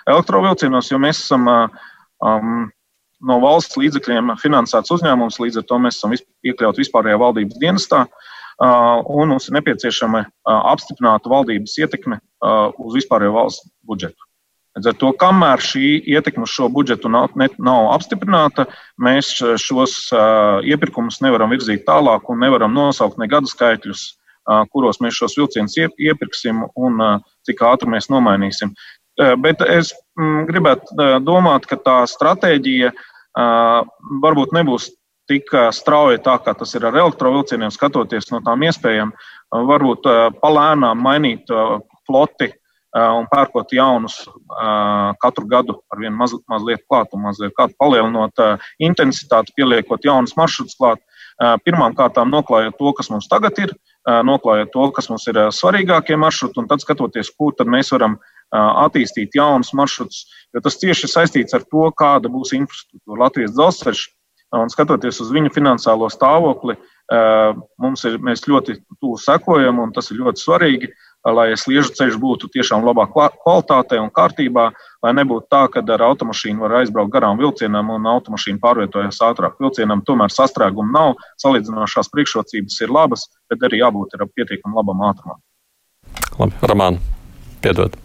elektrovilcienos, 0.09 0.89
jo 0.89 0.97
mēs 1.03 1.21
esam 1.21 1.45
um, 1.51 2.65
no 3.25 3.39
valsts 3.43 3.77
līdzekļiem 3.79 4.35
finansēts 4.41 4.93
uzņēmums, 4.95 5.41
līdz 5.41 5.61
ar 5.61 5.67
to 5.69 5.81
mēs 5.81 5.99
esam 5.99 6.13
iekļauti 6.15 6.83
vispārējā 6.83 7.19
valdības 7.21 7.61
dienestā. 7.61 8.05
Un 8.61 9.33
mums 9.33 9.49
ir 9.49 9.57
nepieciešama 9.57 10.21
apstiprināta 10.47 11.31
valdības 11.31 11.73
ietekme 11.81 12.21
uz 12.79 12.95
vispārējo 12.95 13.33
valsts 13.35 13.67
budžetu. 13.83 14.19
Līdz 14.75 14.89
ar 14.91 14.95
to, 14.99 15.09
kamēr 15.15 15.61
šī 15.63 15.89
ietekme 16.11 16.43
uz 16.43 16.51
šo 16.51 16.67
budžetu 16.71 17.07
nav, 17.11 17.31
ne, 17.39 17.47
nav 17.63 17.93
apstiprināta, 17.93 18.65
mēs 18.99 19.29
šos 19.63 19.95
iepirkumus 20.67 21.21
nevaram 21.23 21.53
virzīt 21.55 21.85
tālāk 21.87 22.27
un 22.31 22.43
nevaram 22.43 22.75
nosaukt 22.75 23.19
ne 23.21 23.27
gadu 23.31 23.47
skaitļus, 23.47 24.03
kuros 24.75 24.99
mēs 25.03 25.15
šos 25.15 25.37
vilcienus 25.39 25.77
iepirksim 25.79 26.65
un 26.75 26.99
cik 27.47 27.63
ātri 27.63 27.91
mēs 27.91 28.11
nomainīsim. 28.11 28.75
Bet 29.15 29.63
es 29.63 29.93
gribētu 30.17 31.07
domāt, 31.23 31.67
ka 31.71 31.79
tā 31.79 32.01
stratēģija 32.11 32.91
varbūt 33.35 34.53
nebūs 34.55 34.91
tik 35.29 35.49
strauji 35.73 36.21
tā, 36.21 36.37
kā 36.43 36.53
tas 36.53 36.75
ir 36.77 36.85
ar 36.85 36.95
elektrovilcieniem, 36.95 37.73
skatoties 37.73 38.29
no 38.31 38.43
tām 38.45 38.61
iespējām, 38.67 39.13
varbūt 39.51 40.05
palēnām 40.41 41.01
mainīt 41.01 41.49
floti 42.05 42.51
un 42.95 43.25
pērkot 43.27 43.73
jaunus 43.75 44.21
katru 45.19 45.47
gadu 45.51 45.79
ar 45.91 45.99
vien 45.99 46.13
maz, 46.15 46.35
mazliet 46.47 46.85
klāt 46.87 47.11
un 47.11 47.25
mazliet 47.25 47.55
klāt, 47.57 47.73
palielinot 47.81 48.39
intensitāti, 48.79 49.55
pieliekot 49.57 50.05
jaunus 50.05 50.37
maršrutus 50.39 50.77
klāt. 50.79 51.01
Pirmām 51.65 51.97
kārtām 51.97 52.29
noklājot 52.31 52.77
to, 52.79 52.93
kas 52.95 53.09
mums 53.11 53.27
tagad 53.27 53.57
ir, 53.59 53.73
noklājot 54.07 54.71
to, 54.71 54.85
kas 54.95 55.09
mums 55.11 55.25
ir 55.27 55.41
svarīgākie 55.51 56.15
maršruti, 56.15 56.61
un 56.61 56.69
tad 56.69 56.85
skatoties, 56.85 57.33
kur 57.35 57.51
tad 57.57 57.67
mēs 57.67 57.91
varam 57.91 58.15
attīstīt 58.53 59.35
jaunus 59.35 59.73
maršrutus, 59.73 60.25
jo 60.53 60.61
tas 60.63 60.77
cieši 60.81 61.09
saistīts 61.11 61.55
ar 61.57 61.65
to, 61.65 61.87
kāda 61.97 62.31
būs 62.31 62.53
infrastruktūra 62.57 63.27
Latvijas 63.27 63.55
dzelzceļš. 63.55 64.03
Un 64.55 64.69
skatoties 64.71 65.17
uz 65.19 65.31
viņu 65.35 65.49
finansiālo 65.51 66.07
stāvokli, 66.13 66.77
mums 67.81 68.05
ir, 68.07 68.19
ļoti 68.21 68.77
tuvu 69.01 69.17
sekojam, 69.19 69.81
un 69.83 69.91
tas 69.91 70.07
ir 70.13 70.21
ļoti 70.21 70.43
svarīgi 70.43 70.91
lai 71.33 71.55
sliežu 71.57 71.93
ceļš 71.95 72.17
būtu 72.21 72.49
tiešām 72.53 72.85
labā 72.85 73.07
kvalitātē 73.09 73.97
un 74.01 74.11
kārtībā, 74.13 74.67
lai 75.01 75.13
nebūtu 75.17 75.47
tā, 75.49 75.65
ka 75.73 75.81
ar 75.81 76.05
automašīnu 76.11 76.61
var 76.61 76.77
aizbraukt 76.81 77.13
garām 77.13 77.39
vilcienam 77.41 77.89
un 77.95 78.05
automašīna 78.09 78.61
pārvietojas 78.61 79.21
ātrāk. 79.25 79.57
Vilcienam 79.59 80.03
tomēr 80.05 80.33
sastrēguma 80.33 80.93
nav, 80.93 81.13
salīdzinošās 81.41 82.11
priekšrocības 82.13 82.81
ir 82.81 82.93
labas, 82.93 83.29
bet 83.49 83.65
arī 83.65 83.81
jābūt 83.81 84.17
ar 84.19 84.27
pietiekam 84.29 84.77
labam 84.77 85.05
ātrumam. 85.09 85.41
Labi, 86.37 86.59
Ramān, 86.61 86.99
piedod. 87.63 88.04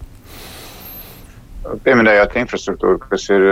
Pieminējāt 1.61 2.39
infrastruktūru, 2.41 2.99
kas 3.05 3.27
ir 3.29 3.43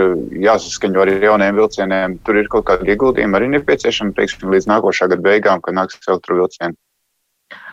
jāsaskaņo 0.41 1.01
ar 1.03 1.11
jauniem 1.21 1.59
vilcieniem. 1.59 2.17
Tur 2.25 2.39
ir 2.41 2.49
kaut 2.49 2.65
kāda 2.65 2.87
ieguldījuma 2.89 3.37
arī 3.37 3.51
nepieciešama, 3.53 4.15
teiksim, 4.17 4.49
līdz 4.49 4.65
nākošā 4.71 5.11
gada 5.11 5.21
beigām, 5.25 5.61
kad 5.61 5.77
nāks 5.77 5.99
elektrovilcieni. 6.07 6.77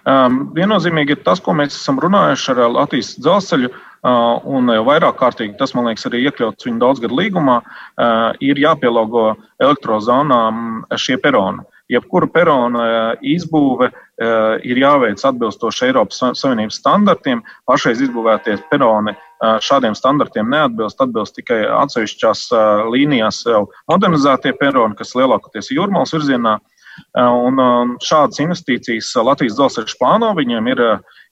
Um, 0.06 0.36
viennozīmīgi 0.54 1.16
ir 1.16 1.22
tas, 1.26 1.40
ko 1.42 1.56
mēs 1.56 1.74
esam 1.74 1.96
runājuši 2.02 2.52
ar 2.52 2.60
Latvijas 2.70 3.14
dzelzceļu, 3.18 3.70
uh, 3.72 4.44
un 4.46 4.70
vairāk 4.86 5.16
kārtīgi 5.18 5.56
tas, 5.58 5.72
man 5.74 5.88
liekas, 5.88 6.06
arī 6.06 6.20
iekļauts 6.28 6.68
viņu 6.68 6.82
daudzgadu 6.84 7.16
līgumā, 7.18 7.56
uh, 7.64 8.28
ir 8.44 8.60
jāpielāgo 8.60 9.32
elektrozonām 9.58 10.84
šie 11.00 11.16
peroni. 11.24 11.64
Jebkura 11.90 12.28
perona 12.30 12.86
izbūve 13.22 13.88
uh, 13.90 14.54
ir 14.66 14.78
jāveic 14.78 15.22
atbilstoši 15.26 15.88
Eiropas 15.88 16.22
Savienības 16.38 16.78
standartiem. 16.82 17.42
Pašreiz 17.66 18.04
izbūvētie 18.06 18.60
peroni 18.70 19.16
šādiem 19.42 19.94
standartiem 19.98 20.48
neatbilst, 20.52 21.00
atbilst 21.02 21.36
tikai 21.36 21.62
atsevišķās 21.82 22.46
līnijās 22.92 23.42
jau 23.48 23.66
modernizētie 23.90 24.54
peroni, 24.56 24.96
kas 24.96 25.16
lielākoties 25.18 25.70
ir 25.70 25.82
jūrmālas 25.82 26.14
virzienā. 26.16 26.56
Uh, 26.56 26.76
Un 27.16 27.96
šādas 28.04 28.40
investīcijas 28.40 29.10
Latvijas 29.24 29.56
dzelzceļš 29.58 29.96
plāno, 30.00 30.32
viņiem 30.36 30.70
ir 30.72 30.82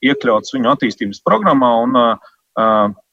iekļauts 0.05 0.55
viņu 0.57 0.71
attīstības 0.75 1.23
programmā, 1.25 1.71
un, 1.85 1.99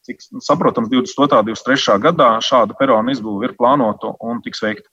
cik 0.07 0.23
saprotams, 0.43 0.91
22. 0.91 1.39
un 1.39 1.51
23. 1.51 1.99
gadā 2.03 2.31
šāda 2.43 2.75
perona 2.79 3.15
izbūve 3.15 3.49
ir 3.49 3.55
plānota 3.59 4.15
un 4.19 4.43
tiks 4.43 4.63
veikta. 4.63 4.87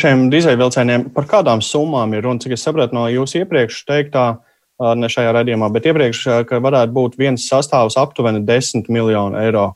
Šiem 0.00 0.28
dīzeļvilcieniem 0.32 1.10
par 1.12 1.26
kādām 1.28 1.60
summām 1.64 2.14
ir 2.16 2.24
runa? 2.24 2.40
Cik 2.40 2.56
es 2.56 2.64
sapratu 2.64 2.96
no 2.96 3.04
jūsu 3.12 3.42
iepriekš 3.42 3.82
teiktā, 3.88 4.26
ne 4.96 5.10
šajā 5.12 5.34
redzējumā, 5.36 5.68
bet 5.74 5.88
iepriekš, 5.90 6.24
ka 6.48 6.60
varētu 6.62 6.96
būt 6.96 7.18
viens 7.20 7.44
sastāvs 7.50 7.98
aptuveni 8.00 8.42
10 8.46 8.88
miljonu 8.92 9.40
eiro. 9.40 9.70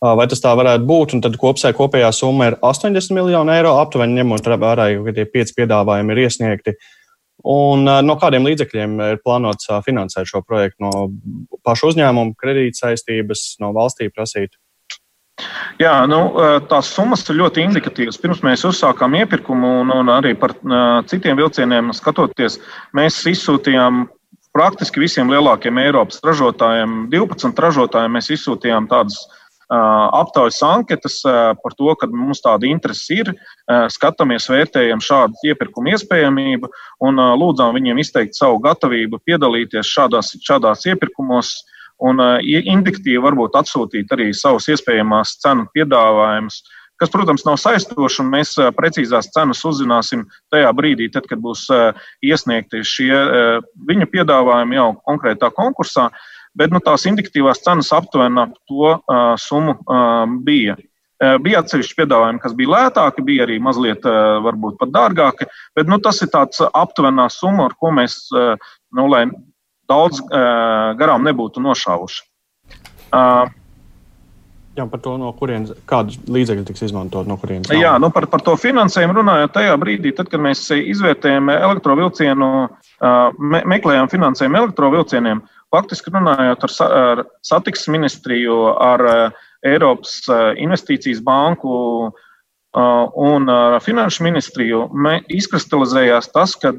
Vai 0.00 0.26
tas 0.28 0.42
tā 0.44 0.52
varētu 0.56 0.84
būt? 0.88 1.14
Un 1.16 1.22
tad 1.24 1.38
kopsē 1.40 1.72
kopējā 1.76 2.10
summa 2.12 2.50
ir 2.50 2.58
80 2.64 3.16
miljoni 3.16 3.54
eiro, 3.56 3.76
aptuveni 3.80 4.18
ņemot 4.20 4.48
vērā, 4.52 4.90
ka 5.06 5.16
tie 5.16 5.24
pieci 5.28 5.56
piedāvājumi 5.56 6.12
ir 6.12 6.22
iesniegti. 6.26 6.76
Un 7.46 7.84
no 7.84 8.16
kādiem 8.20 8.46
līdzekļiem 8.48 9.00
ir 9.06 9.18
plānots 9.24 9.68
finansēt 9.86 10.28
šo 10.28 10.42
projektu? 10.44 10.84
No 10.84 11.58
pašu 11.64 11.92
uzņēmumu 11.92 12.36
kredītsaistības, 12.40 13.56
no 13.62 13.72
valstī 13.76 14.08
prasīt? 14.12 14.56
Jā, 15.80 15.92
nu, 16.08 16.18
tās 16.68 16.88
summas 16.96 17.24
ir 17.28 17.36
ļoti 17.40 17.64
indikatīvas. 17.66 18.16
Pirms 18.20 18.40
mēs 18.44 18.64
uzsākām 18.68 19.18
iepirkumu 19.18 19.72
un, 19.82 19.92
un 19.92 20.12
arī 20.12 20.32
par 20.38 20.54
citiem 21.10 21.36
vilcieniem 21.36 21.92
skatoties, 21.96 22.56
mēs 22.96 23.20
izsūtījām 23.28 24.06
praktiski 24.56 25.02
visiem 25.02 25.28
lielākiem 25.32 25.82
Eiropas 25.84 26.22
ražotājiem, 26.24 27.06
12 27.12 27.66
ražotājiem, 27.66 28.16
mēs 28.16 28.32
izsūtījām 28.32 28.88
tādas 28.88 29.26
aptaujas 29.68 30.60
anketas 30.62 31.20
par 31.24 31.74
to, 31.74 31.90
ka 31.98 32.06
mums 32.06 32.40
tāda 32.44 32.68
interese 32.70 33.18
ir, 33.20 33.32
skatāmies, 33.90 34.46
vērtējam 34.50 35.02
šādu 35.02 35.50
iepirkumu 35.50 35.90
iespējamību 35.96 36.70
un 37.08 37.22
lūdzām 37.40 37.74
viņiem 37.74 37.98
izteikt 37.98 38.38
savu 38.38 38.60
gatavību 38.62 39.18
piedalīties 39.26 39.90
šādās, 39.90 40.36
šādās 40.46 40.86
iepirkumos 40.86 41.50
un 42.06 42.22
indiktīvi 42.46 43.22
varbūt 43.24 43.58
atsūtīt 43.58 44.12
arī 44.14 44.30
savus 44.36 44.68
iespējamās 44.70 45.38
cenu 45.42 45.66
piedāvājumus. 45.74 46.62
Kas, 46.96 47.10
protams, 47.12 47.44
nav 47.44 47.58
saistoši, 47.60 48.22
un 48.22 48.30
mēs 48.32 48.54
precīzās 48.76 49.28
cenas 49.34 49.60
uzzināsim 49.68 50.24
tajā 50.54 50.70
brīdī, 50.76 51.10
tad, 51.12 51.26
kad 51.28 51.42
būs 51.44 51.66
iesniegti 52.24 52.80
šie 52.88 53.12
viņa 53.88 54.08
piedāvājumi 54.12 54.78
jau 54.78 54.88
konkrētā 55.04 55.50
konkursā. 55.52 56.08
Bet 56.56 56.72
nu, 56.72 56.80
tās 56.80 57.04
indikatīvās 57.04 57.60
cenas 57.64 57.92
aptuveni 57.92 58.40
ap 58.40 58.54
to 58.70 58.94
uh, 58.96 59.34
summu 59.36 59.76
uh, 59.76 60.22
bija. 60.46 60.78
Bija 61.16 61.62
atsevišķi 61.62 61.94
piedāvājumi, 61.96 62.40
kas 62.42 62.52
bija 62.56 62.72
lētāki, 62.74 63.22
bija 63.24 63.46
arī 63.46 63.54
mazliet, 63.64 64.04
varbūt 64.44 64.74
pat 64.76 64.90
dārgāki, 64.92 65.46
bet 65.72 65.88
nu, 65.88 65.96
tas 66.04 66.20
ir 66.20 66.28
tāds 66.28 66.60
aptuvenā 66.60 67.24
summa, 67.32 67.70
ar 67.70 67.76
ko 67.80 67.88
mēs, 67.96 68.18
nu, 68.36 69.06
lai 69.08 69.22
daudz 69.88 70.20
garām 70.28 71.24
nebūtu 71.24 71.64
nošāvuši. 71.64 72.20
Jā, 74.76 74.84
par 74.92 75.00
to, 75.00 75.14
no 75.16 75.30
kurienes, 75.32 75.72
kādus 75.88 76.18
līdzekļus 76.28 76.66
tiks 76.68 76.82
izmantot, 76.90 77.24
no 77.28 77.38
kurienes. 77.40 77.70
Jā, 77.72 77.94
nu 78.02 78.10
par, 78.12 78.26
par 78.28 78.42
to 78.44 78.52
finansējumu 78.60 79.14
runājot 79.16 79.54
tajā 79.54 79.76
brīdī, 79.80 80.12
tad, 80.16 80.28
kad 80.28 80.42
mēs 80.44 80.66
izvērtējam 80.76 81.48
elektrovilcienu, 81.54 82.48
me, 83.40 83.62
meklējam 83.72 84.10
finansējumu 84.12 84.60
elektrovilcieniem, 84.60 85.40
faktiski 85.72 86.12
runājot 86.12 86.68
ar, 86.68 86.76
ar 86.98 87.24
satiksmes 87.46 87.94
ministriju, 87.96 88.58
ar 88.76 89.06
Eiropas 89.66 90.18
investīcijas 90.60 91.24
banku 91.24 92.12
un 92.76 93.52
finanšu 93.80 94.28
ministriju, 94.28 94.84
izkristalizējās 95.32 96.28
tas, 96.36 96.52
ka 96.60 96.76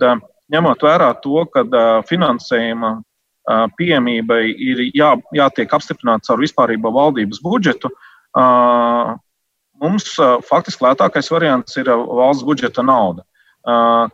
ņemot 0.53 0.85
vērā 0.85 1.09
to, 1.25 1.41
ka 1.49 1.65
finansējuma 2.05 2.99
pieejamībai 3.77 4.41
ir 4.51 4.83
jā, 4.95 5.13
jātiek 5.35 5.73
apstiprināts 5.73 6.31
ar 6.33 6.41
vispārību 6.41 6.91
valdības 6.95 7.39
budžetu. 7.43 7.91
Mums 9.77 10.09
faktiski 10.49 10.83
lētākais 10.83 11.31
variants 11.31 11.77
ir 11.79 11.89
valsts 11.91 12.45
budžeta 12.47 12.83
nauda. 12.85 13.23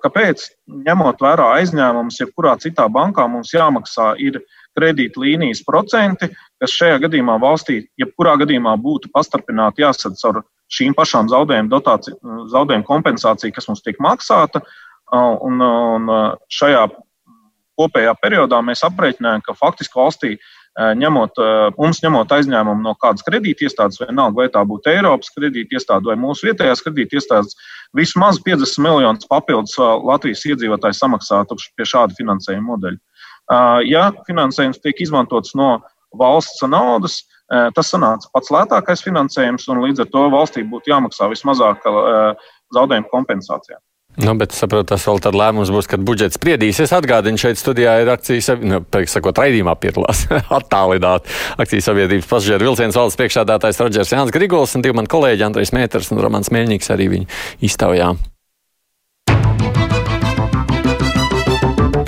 Kāpēc? 0.04 0.48
Ņemot 0.86 1.22
vērā 1.22 1.52
aizņēmumus, 1.60 2.20
jebkurā 2.22 2.56
citā 2.62 2.88
bankā 2.90 3.28
mums 3.30 3.54
jāmaksā 3.54 4.14
ir 4.22 4.42
kredītlīnijas 4.78 5.62
procenti, 5.68 6.32
kas 6.62 6.74
šajā 6.74 7.04
gadījumā 7.06 7.38
valstī, 7.42 7.84
jebkurā 8.02 8.34
gadījumā 8.42 8.74
būtu 8.82 9.12
pastarpināti 9.14 9.86
jāsadz 9.86 10.24
ar 10.30 10.42
šīm 10.74 10.96
pašām 10.98 11.30
zaudējumu, 11.30 11.70
dotāciju, 11.70 12.18
zaudējumu 12.50 12.88
kompensāciju, 12.88 13.54
kas 13.54 13.70
mums 13.70 13.86
tiek 13.86 14.00
maksāta. 14.02 14.64
Un, 15.14 15.62
un 15.62 16.10
šajā 16.50 16.88
kopējā 17.80 18.14
periodā 18.22 18.60
mēs 18.66 18.84
aprēķinājām, 18.88 19.44
ka 19.46 19.56
faktiski 19.58 20.00
valstī 20.00 20.36
ņemot, 20.74 21.38
mums 21.78 22.02
ņemot 22.02 22.32
aizņēmumu 22.34 22.82
no 22.82 22.96
kādas 23.02 23.26
kredītiestādes, 23.28 24.00
vienalga 24.02 24.42
vai 24.42 24.48
tā 24.50 24.64
būtu 24.66 24.90
Eiropas 24.90 25.30
kredītiestāde 25.36 26.10
vai 26.10 26.16
mūsu 26.18 26.48
vietējās 26.48 26.82
kredītiestādes, 26.86 27.54
vismaz 27.94 28.40
50 28.42 28.82
miljonus 28.82 29.30
papildus 29.30 29.78
Latvijas 29.78 30.42
iedzīvotāji 30.50 30.98
samaksātu 30.98 31.60
pie 31.78 31.86
šāda 31.86 32.18
finansējuma 32.18 32.72
modeļa. 32.72 32.98
Ja 33.86 34.10
finansējums 34.26 34.82
tiek 34.82 35.04
izmantots 35.06 35.54
no 35.60 35.78
valsts 36.18 36.66
naudas, 36.66 37.22
tas 37.78 37.94
sanāca 37.94 38.30
pats 38.34 38.50
lētākais 38.54 39.06
finansējums, 39.06 39.68
un 39.70 39.84
līdz 39.86 40.06
ar 40.06 40.14
to 40.14 40.28
valstī 40.34 40.66
būtu 40.66 40.90
jāmaksā 40.90 41.30
vismazāk 41.30 41.86
zaudējumu 42.74 43.12
kompensācijām. 43.14 43.82
Nu, 44.22 44.36
bet 44.38 44.54
saprotu, 44.54 44.92
tas 44.92 45.06
vēl 45.10 45.22
tad 45.26 45.34
lēmums 45.38 45.72
būs, 45.74 45.88
kad 45.90 46.04
budžets 46.06 46.38
spriedīs. 46.38 46.78
Es 46.84 46.94
atgādinu, 46.94 47.40
šeit 47.42 47.58
studijā 47.58 47.96
ir 48.04 48.12
akcijas, 48.14 48.52
nu, 48.62 48.84
sakot, 49.10 49.42
raidījumā 49.42 49.74
piedalās 49.82 50.28
attālināt 50.60 51.26
akcijas 51.58 51.90
sabiedrības 51.90 52.30
pasažieru 52.30 52.70
vilciens 52.70 53.00
valdes 53.00 53.18
priekšādātājs 53.18 53.82
Rodžers 53.82 54.14
Jānis 54.14 54.36
Grigols 54.36 54.78
un 54.78 54.86
divi 54.86 55.00
mani 55.00 55.10
kolēģi 55.10 55.48
Andrejs 55.48 55.74
Mēters 55.74 56.14
un 56.14 56.22
Romans 56.22 56.54
Mēļņīgs 56.54 56.94
arī 56.94 57.10
viņu 57.16 57.42
iztaujā. 57.66 58.14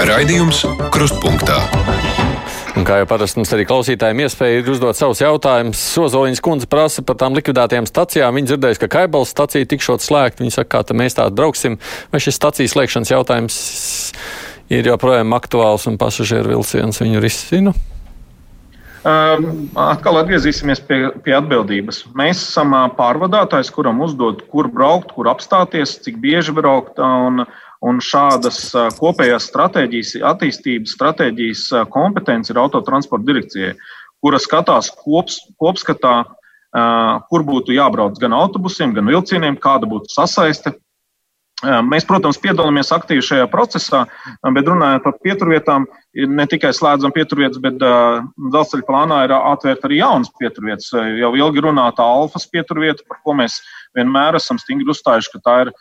Raidījums 0.05 0.61
Krustpunktā. 0.93 1.57
Un 2.75 2.83
kā 2.83 2.97
jau 2.99 3.05
parasti 3.07 3.39
mums 3.39 3.53
arī 3.55 3.63
klausītājiem 3.69 4.25
iespēja 4.25 4.59
ir 4.59 4.69
uzdot 4.73 4.97
savus 4.99 5.21
jautājumus, 5.23 5.79
Sozoliņas 5.95 6.41
kundze 6.43 6.67
prasa 6.67 7.05
par 7.07 7.15
tām 7.21 7.37
likvidētajām 7.37 7.87
stacijām. 7.87 8.35
Viņa 8.35 8.51
dzirdējusi, 8.51 8.81
ka 8.81 8.89
Kaibals 8.97 9.31
stacija 9.31 9.69
tikšot 9.71 10.03
slēgta. 10.03 10.43
Viņa 10.43 10.57
saka, 10.57 10.81
kā 10.83 10.97
mēs 10.99 11.15
tādu 11.15 11.39
brauksim. 11.39 11.79
Vai 12.11 12.19
šis 12.19 12.35
stacijas 12.35 12.75
slēgšanas 12.75 13.13
jautājums 13.15 13.57
ir 14.75 14.91
joprojām 14.91 15.31
aktuāls 15.37 15.87
un 15.87 15.95
pasažieru 16.01 16.51
vilciens 16.57 16.99
viņu 16.99 17.23
risina? 17.23 17.71
Um, 19.05 19.67
atkal 19.77 20.17
atgriezīsimies 20.17 20.79
pie, 20.83 20.97
pie 21.21 21.35
atbildības. 21.37 21.99
Mēs 22.17 22.39
esam 22.41 22.73
pārvadātājs, 22.97 23.69
kuram 23.71 24.01
uzdod, 24.01 24.41
kur 24.49 24.67
braukt, 24.67 25.11
kur 25.13 25.29
apstāties, 25.29 25.99
cik 26.01 26.17
bieži 26.23 26.55
braukt. 26.57 26.97
Un, 26.97 27.45
un 27.85 27.99
šādas 28.03 28.59
kopējās 28.99 29.49
stratēģijas, 29.51 30.15
attīstības 30.31 30.95
stratēģijas 30.97 31.67
kompetence 31.93 32.53
ir 32.53 32.61
autotransporta 32.61 33.27
direkcijai, 33.27 33.75
kura 34.23 34.39
skatās 34.41 34.89
kops, 35.03 35.43
kopskatā, 35.61 36.15
kur 37.29 37.45
būtu 37.47 37.75
jābrauc 37.75 38.17
gan 38.19 38.33
autobusiem, 38.35 38.95
gan 38.95 39.07
vilcieniem, 39.11 39.59
kāda 39.61 39.87
būtu 39.91 40.11
sasaiste 40.11 40.73
Mēs, 41.63 42.03
protams, 42.03 42.35
piedalāmies 42.43 42.89
aktīvi 42.91 43.23
šajā 43.23 43.45
procesā, 43.47 44.01
bet 44.53 44.67
runājot 44.67 45.05
par 45.05 45.13
pieturvietām, 45.23 45.85
ne 46.27 46.45
tikai 46.51 46.73
slēdzam 46.75 47.13
pieturvietas, 47.15 47.61
bet 47.63 47.79
dzelzceļa 47.79 48.85
plānā 48.89 49.21
ir 49.23 49.33
atvērt 49.37 49.87
arī 49.87 50.01
jaunas 50.01 50.33
pieturvietas. 50.35 50.91
Jau 51.21 51.31
ilgi 51.39 51.63
runāta 51.63 52.03
alfas 52.03 52.43
pieturvieta, 52.51 53.05
par 53.07 53.21
ko 53.23 53.37
mēs 53.39 53.61
vienmēr 53.95 54.35
esam 54.35 54.59
stingri 54.59 54.91
uzstājuši, 54.91 55.31
ka 55.31 55.43
tā 55.47 55.55
ir 55.63 55.73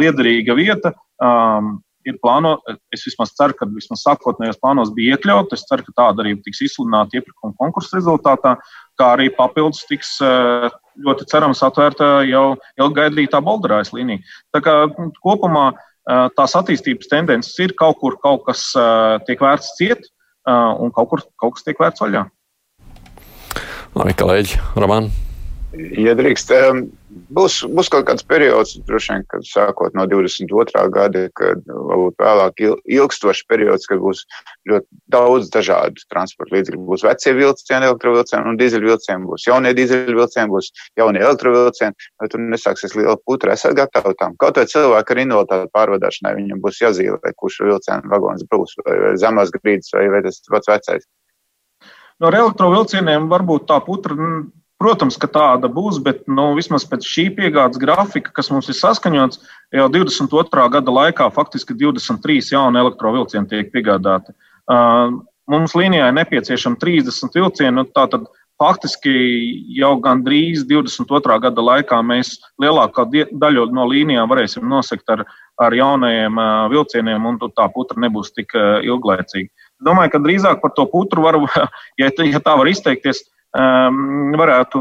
liederīga 0.00 0.56
vieta. 0.56 0.94
Um, 1.20 1.78
ir 2.08 2.16
plāno, 2.22 2.54
es 2.94 3.04
vismaz 3.04 3.32
ceru, 3.36 3.54
ka 3.56 3.68
vismaz 3.68 4.02
sākotnējos 4.06 4.60
plānos 4.62 4.92
bija 4.96 5.16
iekļauts. 5.16 5.56
Es 5.56 5.66
ceru, 5.68 5.84
ka 5.86 5.96
tāda 5.98 6.24
arī 6.24 6.34
tiks 6.44 6.62
izsludināta 6.66 7.18
iepirkuma 7.18 7.56
konkursa 7.60 7.98
rezultātā, 7.98 8.56
kā 9.00 9.12
arī 9.16 9.28
papildus 9.36 9.84
tiks 9.88 10.16
ļoti 10.20 11.28
cerams 11.30 11.62
atvērta 11.66 12.10
jau 12.28 12.54
ilgaidītā 12.80 13.42
Bolderājas 13.44 13.92
līnija. 13.96 14.24
Tā 14.54 14.62
kā 14.64 14.76
nu, 14.92 15.10
kopumā 15.24 15.70
tās 16.36 16.56
attīstības 16.58 17.10
tendences 17.10 17.58
ir 17.62 17.76
kaut 17.78 18.00
kur 18.00 18.16
kaut 18.22 18.46
kas 18.48 18.70
tiek 19.28 19.40
vērts 19.40 19.74
ciet, 19.78 20.08
un 20.48 20.92
kaut 20.96 21.12
kur 21.12 21.24
kaut 21.40 21.58
kas 21.58 21.66
tiek 21.68 21.80
vērts 21.80 22.02
vaļā. 22.04 22.24
Labi, 23.98 24.14
kolēģi, 24.16 24.60
Roman. 24.78 25.10
Ja 25.98 26.16
drīkst, 26.18 26.52
būs, 27.10 27.60
būs 27.70 27.90
kaut 27.92 28.06
kāds 28.08 28.24
periods, 28.26 28.76
droši 28.88 29.12
vien, 29.12 29.24
kad 29.30 29.44
sākot 29.46 29.94
no 29.98 30.06
22. 30.10 30.82
gada, 30.94 31.26
kad 31.38 31.62
varbūt 31.66 32.16
vēlāk 32.22 32.62
ilgstošs 32.62 33.42
periods, 33.50 33.88
kad 33.90 34.02
būs 34.02 34.22
ļoti 34.70 34.86
daudz 35.12 35.50
dažādu 35.54 36.04
transporta 36.12 36.56
līdzekļu. 36.56 36.82
Būs 36.88 37.04
vecie 37.06 37.34
vilcieni, 37.36 37.88
elektrovilcieni 37.90 38.52
un 38.52 38.60
dīzeļvilcieni, 38.60 39.28
būs 39.30 39.46
jaunie 39.48 39.74
dīzeļvilcieni, 39.78 40.52
būs 40.52 40.70
jaunie 41.00 41.22
elektrovilcieni. 41.24 42.10
Vai 42.20 42.30
tur 42.32 42.44
nesāksies 42.44 42.96
liela 42.98 43.16
putra? 43.26 43.56
Esat 43.58 43.76
gatavi 43.78 44.14
tam. 44.20 44.36
Kaut 44.40 44.60
vai 44.60 44.66
cilvēku 44.70 45.16
ar 45.16 45.24
invaliditāti 45.24 45.72
pārvadāšanai 45.76 46.36
viņam 46.38 46.62
būs 46.64 46.82
jāzīmē, 46.84 47.34
kurš 47.40 47.62
vilcienu 47.66 48.12
vagons 48.12 48.46
būs, 48.50 48.76
vai 48.86 49.16
zemās 49.20 49.52
grīdas, 49.56 49.90
vai, 49.96 50.06
vai 50.14 50.22
tas 50.26 50.42
pats 50.50 50.70
vecais. 50.70 51.08
No 52.20 52.28
elektrovilcieniem 52.28 53.30
varbūt 53.30 53.64
tā 53.70 53.78
putra 53.80 54.16
Protams, 54.80 55.18
ka 55.20 55.28
tāda 55.28 55.68
būs, 55.68 55.98
bet 56.00 56.22
nu, 56.24 56.54
vismaz 56.56 56.86
pēc 56.88 57.04
šī 57.04 57.26
piegādes 57.36 57.80
grafika, 57.80 58.32
kas 58.32 58.48
mums 58.48 58.70
ir 58.72 58.78
saskaņots, 58.78 59.42
jau 59.76 59.88
22. 59.92 60.68
gada 60.72 60.94
laikā 60.96 61.26
faktiski 61.36 61.76
23 61.76 62.54
jauni 62.54 62.80
elektrovilcieni 62.80 63.50
tiek 63.50 63.68
piegādāti. 63.74 64.32
Mums 65.50 65.74
līnijā 65.76 66.06
ir 66.08 66.16
nepieciešami 66.16 66.80
30 66.80 67.36
vilcieni. 67.36 67.74
Nu, 67.76 67.84
tātad 67.92 68.24
faktiski 68.60 69.12
jau 69.76 69.90
gandrīz 70.00 70.62
22. 70.68 71.36
gada 71.44 71.64
laikā 71.64 71.98
mēs 72.06 72.38
lielākā 72.62 73.04
daļu 73.32 73.66
no 73.76 73.84
līnijām 73.90 74.30
varēsim 74.32 74.64
nosegt 74.68 75.12
ar, 75.12 75.26
ar 75.60 75.76
jaunajiem 75.76 76.40
vilcieniem, 76.72 77.26
un 77.28 77.40
tā 77.52 77.66
putra 77.74 78.00
nebūs 78.00 78.32
tik 78.36 78.56
ilglaicīga. 78.56 79.52
Domāju, 79.84 80.14
ka 80.14 80.22
drīzāk 80.24 80.64
par 80.64 80.72
to 80.76 80.88
putru 80.88 81.24
var, 81.24 81.36
ja, 82.00 82.08
ja 82.08 82.42
tā 82.44 82.56
var 82.60 82.72
izteikties, 82.72 83.24
um, 83.24 83.36
varētu 83.56 84.80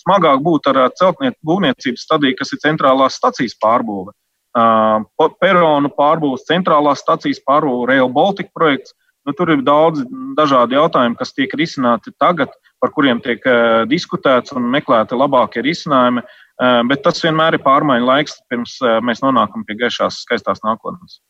smagāk 0.00 0.42
būt 0.42 0.66
ar 0.72 0.90
celtnieku 0.98 1.36
būvniecības 1.46 2.06
stadiju, 2.06 2.36
kas 2.38 2.52
ir 2.52 2.62
centrālās 2.64 3.18
stacijas 3.18 3.56
pārbūve. 3.62 4.12
Uh, 4.56 5.04
peronu 5.40 5.90
pārbūves, 5.92 6.46
centrālās 6.48 7.02
stacijas 7.04 7.42
pārbūve, 7.44 7.90
Rail 7.90 8.08
Baltica 8.08 8.50
projekts. 8.54 8.94
Nu, 9.26 9.34
tur 9.34 9.50
ir 9.50 9.62
daudz 9.66 10.04
dažādi 10.38 10.78
jautājumi, 10.78 11.18
kas 11.18 11.34
tiek 11.34 11.52
risināti 11.58 12.12
tagad, 12.22 12.52
par 12.80 12.92
kuriem 12.94 13.20
tiek 13.20 13.42
uh, 13.44 13.84
diskutēts 13.90 14.54
un 14.56 14.68
meklēti 14.72 15.18
labākie 15.18 15.64
risinājumi. 15.66 16.24
Uh, 16.56 16.80
bet 16.88 17.02
tas 17.04 17.20
vienmēr 17.20 17.58
ir 17.58 17.64
pārmaiņu 17.66 18.08
laiks, 18.08 18.38
pirms 18.48 18.78
uh, 18.80 18.96
mēs 19.04 19.20
nonākam 19.20 19.66
pie 19.66 19.76
gaišās, 19.82 20.22
skaistās 20.24 20.64
nākotnes. 20.64 21.20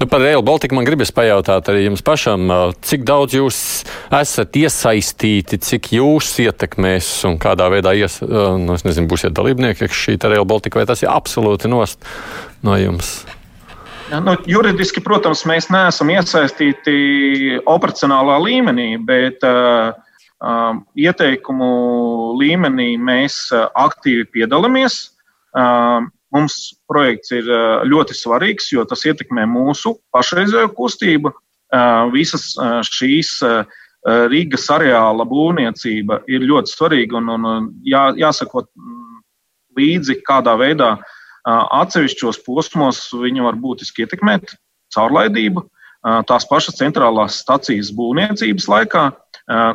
Nu, 0.00 0.06
par 0.10 0.20
Rail 0.20 0.42
Baltica 0.42 0.76
man 0.76 0.86
gribas 0.86 1.12
pajautāt 1.14 1.68
arī 1.70 1.86
jums 1.86 2.02
pašam, 2.04 2.50
cik 2.84 3.04
daudz 3.08 3.36
jūs 3.36 3.58
esat 4.14 4.56
iesaistīti, 4.58 5.60
cik 5.62 5.92
jūs 5.98 6.32
ietekmēs 6.44 7.10
un 7.28 7.38
kādā 7.42 7.70
veidā 7.72 7.94
ies, 7.98 8.18
nu, 8.24 8.76
nezinu, 8.76 9.08
būsiet 9.10 9.36
dalībnieki 9.36 9.88
šī 9.88 10.18
Rail 10.24 10.46
Baltica, 10.48 10.80
vai 10.80 10.88
tas 10.90 11.04
ir 11.04 11.12
absolūti 11.12 11.70
nost 11.70 12.04
no 12.66 12.76
jums? 12.80 13.16
Nu, 14.12 14.34
juridiski, 14.46 15.00
protams, 15.02 15.46
mēs 15.48 15.70
neesam 15.72 16.10
iesaistīti 16.12 17.58
operacionālā 17.70 18.36
līmenī, 18.44 18.88
bet 19.00 19.44
uh, 19.48 19.94
uh, 20.44 20.74
ieteikumu 20.94 21.70
līmenī 22.40 22.94
mēs 23.00 23.48
aktīvi 23.54 24.28
piedalāmies. 24.36 24.98
Uh, 25.54 26.04
Mums 26.34 26.74
projekts 26.90 27.30
ir 27.36 27.46
ļoti 27.86 28.16
svarīgs, 28.18 28.72
jo 28.74 28.82
tas 28.88 29.04
ietekmē 29.06 29.46
mūsu 29.46 29.94
pašreizējo 30.14 30.72
kustību. 30.74 31.30
Visas 32.14 32.52
šīs 32.90 33.36
Rīgas 34.04 34.66
areāla 34.74 35.24
būvniecība 35.24 36.20
ir 36.28 36.44
ļoti 36.44 36.74
svarīga 36.74 37.16
un, 37.22 37.30
un 37.32 37.68
jā, 37.86 38.10
jāsako 38.20 38.66
līdzi, 39.78 40.18
kādā 40.26 40.56
veidā 40.60 40.96
atsevišķos 41.44 42.42
posmos 42.44 43.06
viņi 43.14 43.44
var 43.44 43.56
būtiski 43.60 44.04
ietekmēt 44.04 44.56
caurlaidību. 44.94 45.64
Tās 46.28 46.44
pašas 46.50 46.76
centrālās 46.76 47.38
stacijas 47.40 47.88
būvniecības 47.96 48.68
laikā 48.68 49.06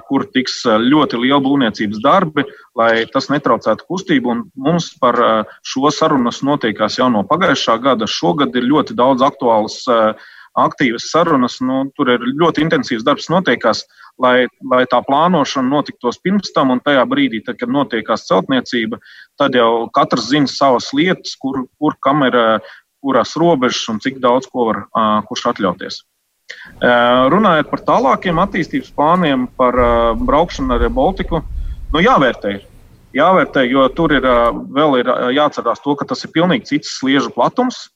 kur 0.09 0.25
tiks 0.33 0.63
ļoti 0.65 1.19
liela 1.21 1.41
būvniecības 1.45 2.01
darbi, 2.01 2.45
lai 2.77 3.05
tas 3.13 3.29
netraucētu 3.29 3.85
kustību. 3.85 4.33
Un 4.33 4.43
mums 4.57 4.91
par 5.01 5.19
šo 5.61 5.91
sarunas 5.93 6.41
notiekās 6.45 6.97
jau 6.97 7.09
no 7.13 7.21
pagājušā 7.29 7.77
gada. 7.83 8.09
Šogad 8.09 8.55
ir 8.57 8.65
ļoti 8.65 8.97
daudz 8.97 9.21
aktuālas 9.25 9.83
aktīvas 10.57 11.09
sarunas. 11.11 11.59
Nu, 11.61 11.83
tur 11.95 12.09
ir 12.15 12.25
ļoti 12.39 12.65
intensīvs 12.65 13.05
darbs 13.05 13.29
notiekās, 13.31 13.85
lai, 14.21 14.47
lai 14.71 14.83
tā 14.89 15.01
plānošana 15.05 15.69
notiktos 15.69 16.19
pirms 16.23 16.53
tam 16.55 16.73
un 16.73 16.83
tajā 16.83 17.05
brīdī, 17.09 17.43
tad, 17.45 17.59
kad 17.61 17.71
notiekās 17.71 18.27
celtniecība, 18.29 18.99
tad 19.39 19.57
jau 19.57 19.87
katrs 19.95 20.29
zina 20.31 20.49
savas 20.49 20.91
lietas, 20.97 21.35
kur, 21.39 21.65
kur 21.79 21.97
kam 22.03 22.25
ir 22.27 22.37
kurās 22.99 23.35
robežas 23.39 23.85
un 23.91 24.01
cik 24.03 24.19
daudz 24.23 24.49
ko 24.51 24.71
var 24.71 24.85
kurš 25.29 25.51
atļauties. 25.53 26.03
Runājot 26.79 27.69
par 27.69 27.81
tālākiem 27.87 28.39
attīstības 28.39 28.91
plāniem, 28.95 29.47
par 29.59 29.75
braukšanu 30.19 30.77
ar 30.77 30.89
Baltiku, 30.95 31.43
nu 31.93 32.03
jāvērtē. 32.03 32.59
Jāvērtē, 33.17 33.65
jo 33.67 33.87
tur 33.97 34.13
ir 34.13 34.25
vēl 34.75 34.99
ir 35.01 35.09
jāatcerās 35.35 35.81
to, 35.83 35.95
ka 35.97 36.05
tas 36.05 36.23
ir 36.23 36.33
pilnīgi 36.35 36.69
cits 36.71 36.99
sliežu 36.99 37.33
platums. 37.35 37.87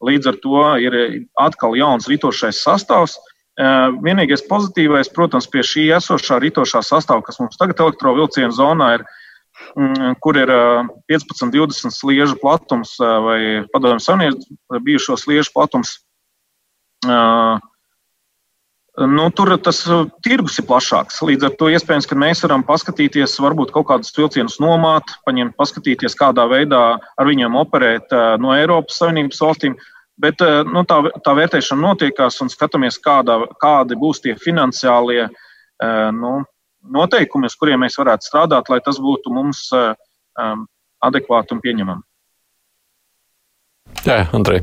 Līdz 0.00 0.30
ar 0.30 0.36
to 0.40 0.62
ir 0.80 0.96
atkal 1.36 1.76
jauns 1.76 2.08
ritošais 2.08 2.62
sastāvs. 2.64 3.18
Vienīgais 4.00 4.46
pozitīvais, 4.48 5.10
protams, 5.12 5.48
pie 5.50 5.60
šī 5.66 5.90
esošā 5.98 6.38
ritošā 6.40 6.80
sastāvā, 6.86 7.20
kas 7.26 7.40
mums 7.42 7.58
tagad 7.60 7.82
elektrovilcienu 7.82 8.54
zonā 8.56 8.94
ir, 8.96 9.04
mm, 9.76 10.14
kur 10.24 10.38
ir 10.40 10.48
15, 11.12 11.50
20 11.52 11.92
sliežu 11.92 12.38
platums 12.40 12.94
vai 12.96 13.66
padomju 13.74 14.00
savienības 14.00 14.48
bijušo 14.86 15.18
sliežu 15.20 15.52
platums. 15.52 15.98
Nu, 19.00 19.30
tur 19.32 19.52
tas 19.64 19.80
uh, 19.88 20.08
tirgus 20.24 20.58
ir 20.60 20.66
plašāks. 20.68 21.22
Līdz 21.24 21.46
ar 21.48 21.54
to 21.56 21.70
iespējams, 21.72 22.08
ka 22.08 22.18
mēs 22.20 22.42
varam 22.44 22.64
paskatīties, 22.66 23.38
varbūt 23.40 23.72
kaut 23.72 23.86
kādus 23.88 24.12
vilcienus 24.16 24.58
nomāt, 24.60 25.14
paņemt, 25.24 25.56
paskatīties, 25.56 26.16
kādā 26.18 26.44
veidā 26.50 26.82
ar 27.00 27.28
viņiem 27.28 27.56
operēt 27.62 28.12
uh, 28.12 28.34
no 28.42 28.52
Eiropas 28.56 29.00
Savienības 29.00 29.40
valstīm. 29.40 29.76
Bet 30.20 30.44
uh, 30.44 30.60
nu, 30.68 30.84
tā, 30.84 30.98
tā 31.24 31.34
vērtēšana 31.38 31.80
notiekās 31.86 32.42
un 32.44 32.52
skatāmies, 32.52 33.00
kādā, 33.00 33.38
kādi 33.62 33.96
būs 34.00 34.20
tie 34.26 34.36
finansiālie 34.36 35.30
nu, 36.12 36.30
noteikumi, 36.92 37.48
uz 37.48 37.54
kuriem 37.56 37.80
mēs 37.80 37.94
varētu 37.96 38.26
strādāt, 38.28 38.68
lai 38.68 38.82
tas 38.84 38.98
būtu 39.00 39.32
mums 39.32 39.62
um, 39.72 40.66
adekvāti 41.00 41.56
un 41.56 41.62
pieņemami. 41.64 42.04
Jā, 44.04 44.26
Andrej. 44.36 44.60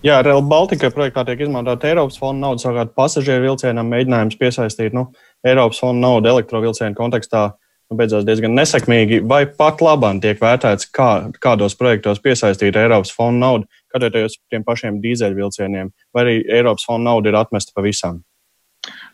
Jā, 0.00 0.22
Rail 0.24 0.40
Baltica 0.48 0.88
projektā 0.94 1.26
tiek 1.28 1.42
izmantota 1.44 1.90
Eiropas 1.90 2.16
fonda 2.16 2.46
nauda, 2.46 2.62
savukārt 2.62 2.94
pasažieru 2.96 3.50
vilcienam 3.50 3.90
mēģinājums 3.92 4.38
piesaistīt 4.40 4.94
nu, 4.96 5.10
Eiropas 5.44 5.82
fonda 5.82 6.00
naudu 6.06 6.30
elektrovilcienu 6.30 6.96
kontekstā 6.96 7.42
nu, 7.50 7.98
beidzās 7.98 8.24
diezgan 8.24 8.56
nesekmīgi, 8.56 9.18
vai 9.28 9.42
pat 9.44 9.84
labāk 9.84 10.22
tiek 10.24 10.40
vērtēts, 10.40 10.88
kā, 10.96 11.10
kādos 11.44 11.76
projektos 11.76 12.22
piesaistīt 12.24 12.80
Eiropas 12.80 13.12
fonda 13.12 13.44
naudu, 13.44 13.68
skatoties 13.90 14.38
tiem 14.48 14.64
pašiem 14.64 15.02
dīzeļvilcieniem, 15.04 15.92
vai 16.16 16.24
arī 16.24 16.40
Eiropas 16.48 16.88
fonda 16.88 17.10
nauda 17.10 17.28
ir 17.28 17.40
atmesta 17.42 17.76
pavisam. 17.76 18.22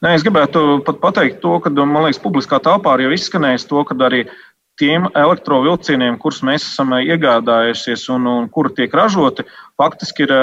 Nē, 0.05 0.13
es 0.15 0.23
gribētu 0.23 0.85
pat 0.87 1.01
pateikt 1.03 1.41
to, 1.43 1.57
ka, 1.65 1.73
man 1.75 2.05
liekas, 2.05 2.23
publiskā 2.23 2.61
telpā 2.63 2.95
jau 3.03 3.11
izskanējis 3.17 3.67
to, 3.67 3.83
ka 3.89 3.97
arī 4.07 4.23
tiem 4.81 5.09
elektrovilcieniem, 5.17 6.19
kurus 6.21 6.43
mēs 6.47 6.67
esam 6.69 6.95
iegādājušies 6.99 8.09
un, 8.15 8.27
un 8.29 8.49
kuri 8.53 8.75
tiek 8.77 8.95
ražoti, 8.95 9.47
faktiski 9.81 10.27
ir 10.27 10.35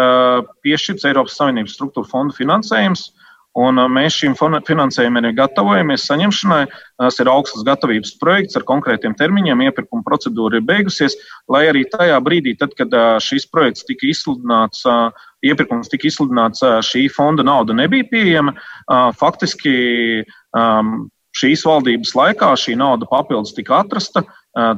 piešķirts 0.65 1.09
Eiropas 1.09 1.37
Savienības 1.39 1.75
struktūra 1.77 2.09
fonda 2.09 2.35
finansējums. 2.37 3.11
Un 3.53 3.77
mēs 3.93 4.15
šīm 4.17 4.33
finansējumiem 4.65 5.27
gatavojamies 5.37 6.07
saņemšanai. 6.09 6.63
Tas 6.97 7.19
ir 7.21 7.29
augstas 7.29 7.61
gatavības 7.67 8.15
projekts 8.17 8.57
ar 8.57 8.65
konkrētiem 8.65 9.13
termiņiem. 9.19 9.61
Iepirkuma 9.67 10.01
procedūra 10.07 10.57
ir 10.57 10.65
beigusies, 10.65 11.13
lai 11.53 11.67
arī 11.69 11.83
tajā 11.91 12.17
brīdī, 12.25 12.55
tad, 12.57 12.73
kad 12.79 12.89
šis 13.21 13.45
projekts 13.53 13.85
tika 13.85 14.09
izsludināts, 14.09 14.81
iepirkums 15.45 15.93
tika 15.93 16.09
izsludināts, 16.09 16.65
šī 16.89 17.05
fonda 17.13 17.45
nauda 17.45 17.77
nebija 17.77 18.09
pieejama. 18.09 18.55
Faktiski 19.21 19.75
šīs 21.33 21.65
valdības 21.67 22.13
laikā 22.17 22.53
šī 22.59 22.77
nauda 22.79 23.09
papildus 23.09 23.55
tika 23.57 23.81
atrasta, 23.81 24.23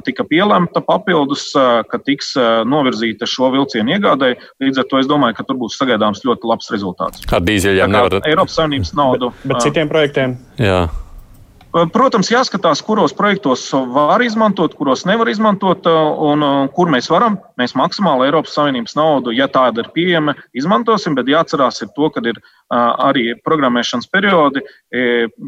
tika 0.08 0.24
pielemta 0.24 0.80
papildus, 0.80 1.50
ka 1.92 2.00
tiks 2.00 2.34
novirzīta 2.72 3.28
šo 3.28 3.52
vilcienu 3.56 3.98
iegādēji. 3.98 4.40
Līdz 4.64 4.84
ar 4.84 4.92
to 4.92 5.02
es 5.04 5.10
domāju, 5.12 5.36
ka 5.36 5.48
tur 5.48 5.60
būs 5.60 5.76
sagaidāms 5.80 6.24
ļoti 6.24 6.52
labs 6.52 6.72
rezultāts. 6.72 7.26
Ar 7.36 7.44
dīzeļiem 7.44 7.92
nevarat. 7.92 8.30
Eiropas 8.30 8.56
Savienības 8.56 8.96
naudu. 8.96 9.34
Bet, 9.44 9.50
bet 9.52 9.68
citiem 9.68 9.92
projektiem? 9.92 10.38
Jā. 10.64 10.86
Protams, 11.76 12.30
jāskatās, 12.32 12.80
kuros 12.88 13.12
projektos 13.12 13.66
var 13.92 14.22
izmantot, 14.24 14.78
kuros 14.80 15.02
nevar 15.04 15.28
izmantot, 15.28 15.84
un 15.84 16.46
kur 16.72 16.88
mēs 16.88 17.10
varam. 17.12 17.36
Mēs 17.60 17.76
maksimāli 17.76 18.30
Eiropas 18.30 18.56
Savienības 18.56 18.96
naudu, 18.96 19.34
ja 19.36 19.50
tāda 19.52 19.84
ir 19.84 19.90
pieejama, 19.92 20.38
izmantosim, 20.56 21.18
bet 21.20 21.28
jāatcerās 21.28 21.84
to, 21.84 22.10
ka 22.16 22.24
ir 22.24 22.40
arī 22.72 23.34
programmēšanas 23.44 24.08
periodi. 24.08 24.64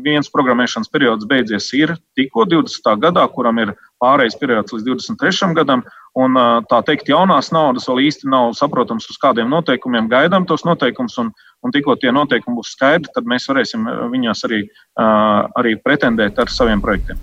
Viens 0.04 0.28
programmēšanas 0.34 0.92
periods 0.92 1.30
beidzies 1.32 1.72
ir 1.80 1.96
tikko 2.20 2.44
20. 2.44 2.92
gadā, 3.08 3.24
kuram 3.32 3.64
ir 3.64 3.72
pārējais 4.04 4.38
periods 4.40 4.76
līdz 4.76 4.88
23. 4.88 5.54
gadam, 5.58 5.84
un 6.18 6.38
tā 6.70 6.82
teikt, 6.88 7.12
jaunās 7.12 7.52
naudas 7.54 7.88
vēl 7.90 8.04
īsti 8.08 8.30
nav 8.32 8.54
saprotams, 8.58 9.10
uz 9.10 9.22
kādiem 9.22 9.50
noteikumiem 9.54 10.10
gaidām 10.12 10.48
tos 10.50 10.66
noteikumus, 10.68 11.18
un, 11.22 11.32
un 11.66 11.74
tikko 11.74 11.98
tie 12.02 12.14
noteikumi 12.16 12.60
būs 12.60 12.76
skaidri, 12.78 13.14
tad 13.14 13.30
mēs 13.30 13.50
varēsim 13.50 13.88
viņos 14.14 14.46
arī, 14.50 14.62
arī 14.98 15.78
pretendēt 15.82 16.40
ar 16.42 16.54
saviem 16.54 16.84
projektiem. 16.84 17.22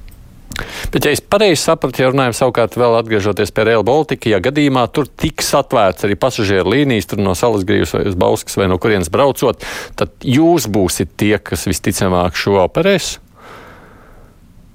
Bet, 0.92 1.04
ja 1.04 1.10
es 1.10 1.18
pareizi 1.18 1.58
sapratu, 1.64 2.02
ja 2.02 2.10
runājam 2.12 2.36
savukārt 2.38 2.76
vēl 2.78 2.94
atgriežoties 3.00 3.50
pie 3.54 3.64
Real 3.66 3.82
Baltica, 3.86 4.30
ja 4.30 4.38
gadījumā 4.42 4.84
tur 4.94 5.08
tiks 5.08 5.50
atvērts 5.58 6.06
arī 6.06 6.14
pasažieru 6.20 6.70
līnijas, 6.70 7.08
tur 7.10 7.22
no 7.24 7.34
Salas 7.38 7.66
grīvas 7.66 7.96
vai 7.96 8.04
uz 8.10 8.18
Bauskas 8.18 8.54
vai 8.60 8.68
no 8.70 8.78
kurienes 8.78 9.10
braucot, 9.10 9.66
tad 9.98 10.14
jūs 10.22 10.68
būsiet 10.70 11.16
tie, 11.18 11.34
kas 11.42 11.66
visticamāk 11.70 12.38
šo 12.38 12.60
operēs? 12.62 13.16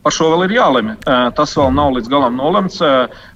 Par 0.04 0.16
šo 0.16 0.30
vēl 0.32 0.46
ir 0.48 0.54
jālemj. 0.56 0.94
Tas 1.36 1.56
vēl 1.60 1.74
nav 1.76 1.92
līdz 1.98 2.12
galam 2.12 2.38
nolemts. 2.40 2.80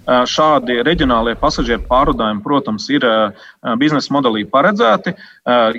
Šādi 0.03 0.81
reģionālie 0.83 1.33
pasažieru 1.39 1.85
pārvadājumi, 1.87 2.41
protams, 2.43 2.89
ir 2.91 3.05
biznesa 3.79 4.11
modelī 4.11 4.43
paredzēti. 4.51 5.13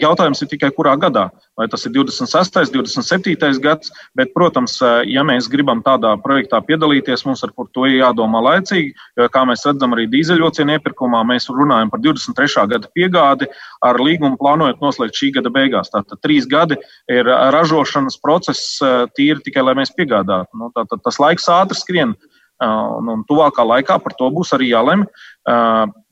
Jautājums 0.00 0.40
ir 0.40 0.48
tikai 0.48 0.70
kurā 0.72 0.94
gadā. 1.00 1.28
Vai 1.54 1.68
tas 1.70 1.84
ir 1.86 1.92
26. 1.94 2.56
un 2.74 2.86
27. 2.88 3.60
gads, 3.62 3.92
bet, 4.18 4.32
protams, 4.34 4.80
ja 5.06 5.22
mēs 5.22 5.46
gribam 5.52 5.84
tādā 5.86 6.16
projektā 6.24 6.58
piedalīties, 6.64 7.22
mums 7.28 7.44
ar 7.46 7.52
to 7.54 7.84
ir 7.86 8.00
jādomā 8.00 8.40
laicīgi. 8.42 8.90
Jo, 9.20 9.28
kā 9.30 9.44
mēs 9.46 9.62
redzam, 9.68 9.94
arī 9.94 10.08
dīzeļocienu 10.10 10.78
iepirkumā 10.78 11.20
mēs 11.28 11.46
runājam 11.52 11.92
par 11.92 12.02
23. 12.02 12.66
gada 12.72 12.90
piegādi 12.96 13.46
ar 13.84 14.00
līgumu 14.00 14.40
plānojot 14.40 14.82
noslēgt 14.82 15.20
šī 15.20 15.34
gada 15.36 15.52
beigās. 15.52 15.92
Tātad 15.92 16.18
trīs 16.24 16.48
gadi 16.50 16.80
ir 17.12 17.28
ražošanas 17.28 18.18
process 18.24 18.80
tīri 19.14 19.44
tikai, 19.44 19.68
lai 19.68 19.76
mēs 19.78 19.94
piegādātu. 19.94 20.50
Nu, 20.58 20.72
tātad 20.74 21.04
tas 21.04 21.20
laiks 21.22 21.46
ātri 21.52 21.78
skrien. 21.78 22.16
Un, 22.64 23.08
un 23.12 23.22
tuvākā 23.28 23.64
laikā 23.66 23.98
par 24.02 24.14
to 24.18 24.30
būs 24.32 24.54
arī 24.56 24.70
jālemj. 24.70 25.04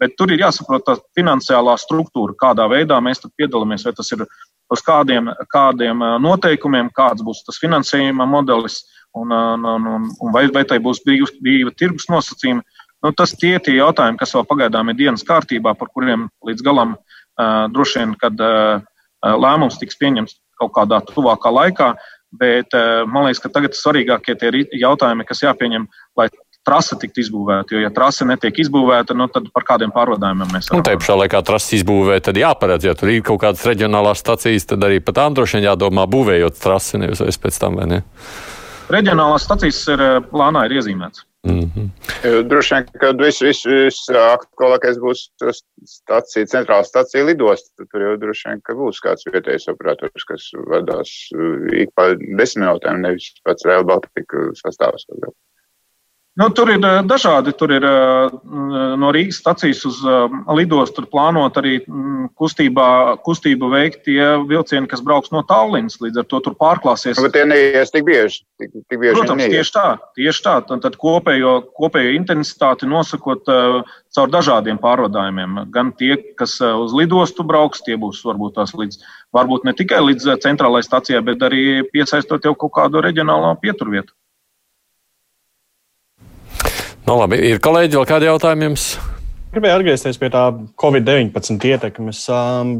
Bet 0.00 0.16
tur 0.18 0.32
ir 0.34 0.42
jāsaprot 0.42 0.84
tā 0.86 0.96
finansiālā 1.16 1.76
struktūra, 1.80 2.34
kādā 2.38 2.66
veidā 2.68 2.98
mēs 3.00 3.22
piedalāmies. 3.38 3.86
Vai 3.86 3.94
tas 3.96 4.12
ir 4.12 4.26
uz 4.72 4.82
kādiem, 4.84 5.30
kādiem 5.52 6.04
noteikumiem, 6.24 6.90
kāds 6.96 7.24
būs 7.24 7.44
tas 7.46 7.60
finansējuma 7.62 8.26
modelis, 8.28 8.82
un, 9.14 9.32
un, 9.32 9.64
un, 9.64 10.08
un 10.20 10.32
vai, 10.34 10.46
vai 10.52 10.64
tai 10.68 10.78
būs 10.82 11.02
brīva 11.06 11.72
tirgus 11.76 12.08
nosacījumi. 12.12 12.64
Nu, 13.02 13.10
tas 13.18 13.34
tie 13.34 13.56
ir 13.56 13.64
tie 13.64 13.74
jautājumi, 13.80 14.18
kas 14.20 14.34
vēl 14.36 14.46
pagaidām 14.46 14.92
ir 14.92 14.98
dienas 14.98 15.24
kārtībā, 15.26 15.74
par 15.78 15.90
kuriem 15.90 16.28
līdz 16.46 16.62
galam 16.62 16.94
uh, 16.94 17.66
droši 17.72 17.98
vien, 17.98 18.14
kad 18.20 18.38
uh, 18.38 18.78
lēmums 19.42 19.80
tiks 19.80 19.98
pieņemts 19.98 20.38
kaut 20.60 20.74
kādā 20.76 21.00
tuvākā 21.08 21.50
laikā, 21.50 21.88
Bet 22.32 22.72
eh, 22.76 23.02
man 23.08 23.26
liekas, 23.28 23.42
ka 23.44 23.52
tagad 23.52 23.76
svarīgākie 23.76 24.36
tie 24.40 24.64
jautājumi, 24.80 25.26
kas 25.28 25.44
jāpieņem, 25.44 25.84
lai 26.16 26.30
trase 26.66 26.96
tiktu 27.00 27.22
izbūvēta. 27.24 27.74
Jo, 27.74 27.82
ja 27.82 27.90
trase 27.94 28.26
netiek 28.28 28.60
izbūvēta, 28.64 29.16
nu, 29.18 29.26
tad 29.32 29.48
par 29.54 29.66
kādiem 29.66 29.92
pārvadājumiem 29.94 30.52
mēs 30.54 30.70
runājam. 30.70 30.80
Un 30.80 30.86
tā 30.86 30.94
pašā 31.00 31.16
laikā 31.18 31.42
trase 31.46 31.76
izbūvē, 31.80 32.20
tad 32.24 32.38
jāparedz, 32.38 32.86
ja 32.86 32.94
tur 32.98 33.10
ir 33.12 33.24
kaut 33.26 33.42
kādas 33.42 33.64
reģionālās 33.68 34.22
stacijas, 34.22 34.68
tad 34.70 34.86
arī 34.86 35.02
par 35.04 35.18
tām 35.18 35.36
droši 35.36 35.58
vien 35.58 35.68
jādomā 35.68 36.06
būvējot 36.10 36.62
trasi, 36.62 37.02
nevis 37.02 37.42
pēc 37.42 37.58
tam? 37.62 37.82
Reģionālās 38.92 39.48
stacijas 39.48 39.82
ir 39.92 40.06
eh, 40.06 40.16
plānā 40.30 40.66
ir 40.68 40.78
iezīmētas. 40.78 41.26
Mm 41.46 41.66
-hmm. 41.74 41.88
Droši 42.48 42.74
vien, 42.74 42.84
ka 43.02 43.08
viss 43.18 43.42
vis, 43.42 43.64
vis 43.66 43.96
aktuālākais 44.14 44.98
būs 45.02 45.24
stacija, 45.90 46.46
centrāla 46.46 46.86
stacija 46.86 47.24
lidosta. 47.26 47.86
Tur 47.90 48.04
jau 48.04 48.12
droši 48.24 48.48
vien, 48.48 48.60
ka 48.62 48.76
būs 48.78 49.02
kāds 49.02 49.26
vietējais 49.26 49.66
operators, 49.72 50.26
kas 50.28 50.50
vadās 50.70 51.10
ik 51.82 51.90
pa 51.98 52.12
desmit 52.14 52.62
minūtēm, 52.62 53.02
nevis 53.02 53.32
pats 53.42 53.66
Rail 53.66 53.82
Baltica 53.84 54.44
sastāvs. 54.60 55.08
Nu, 56.32 56.46
tur 56.48 56.70
ir 56.72 56.80
eh, 56.80 57.02
dažādi. 57.04 57.52
Tur 57.60 57.74
ir 57.76 57.84
eh, 57.84 58.34
no 58.96 59.10
Rīgas 59.12 59.42
stacijas 59.42 59.82
uz 59.84 59.98
eh, 60.00 60.36
lidostu 60.56 61.04
plānot 61.12 61.58
arī 61.60 61.74
mm, 61.82 62.30
kustībā, 62.40 62.86
kustību 63.26 63.68
veikt 63.74 64.06
tie 64.06 64.30
vilcieni, 64.48 64.88
kas 64.88 65.04
brauks 65.04 65.28
no 65.34 65.42
Tallinas. 65.44 65.98
Līdz 66.00 66.22
ar 66.22 66.28
to 66.30 66.40
tur 66.46 66.56
pārklāsies. 66.56 67.20
Bet 67.20 67.34
tie 67.36 67.42
neies 67.50 67.92
tik 67.92 68.06
bieži. 68.08 68.40
Tik, 68.62 68.72
tik 68.80 69.02
bieži 69.02 69.18
Protams, 69.18 69.42
neies. 69.42 69.58
tieši 69.58 69.74
tā. 69.76 69.84
Tieši 70.16 70.46
tā. 70.46 70.56
Tad, 70.70 70.80
tad 70.86 70.96
kopējo, 71.04 71.52
kopējo 71.76 72.16
intensitāti 72.16 72.88
nosakot 72.88 73.44
caur 74.16 74.32
dažādiem 74.32 74.80
pārvadājumiem. 74.80 75.66
Gan 75.74 75.92
tie, 76.00 76.16
kas 76.40 76.56
uz 76.64 76.96
lidostu 76.96 77.44
brauks, 77.44 77.84
tie 77.84 78.00
būs 78.00 78.24
varbūt 78.24 78.56
tās 78.56 78.72
līdz, 78.72 79.04
varbūt 79.36 79.68
ne 79.68 79.76
tikai 79.76 80.00
līdz 80.08 80.32
centrālajai 80.48 80.88
stacijai, 80.88 81.22
bet 81.28 81.44
arī 81.44 81.82
piesaistot 81.92 82.48
jau 82.48 82.56
kaut 82.56 82.72
kādu 82.80 83.04
reģionālo 83.04 83.52
pieturvietu. 83.60 84.16
Nu, 87.02 87.16
labi, 87.18 87.40
ir 87.50 87.58
kolēģi, 87.58 87.98
vēl 87.98 88.06
kādi 88.06 88.28
jautājumi 88.28 88.68
jums? 88.68 88.86
Gribēju 89.52 89.74
atgriezties 89.80 90.16
pie 90.22 90.28
tā 90.32 90.44
Covid-19 90.80 91.64
ietekmes. 91.72 92.20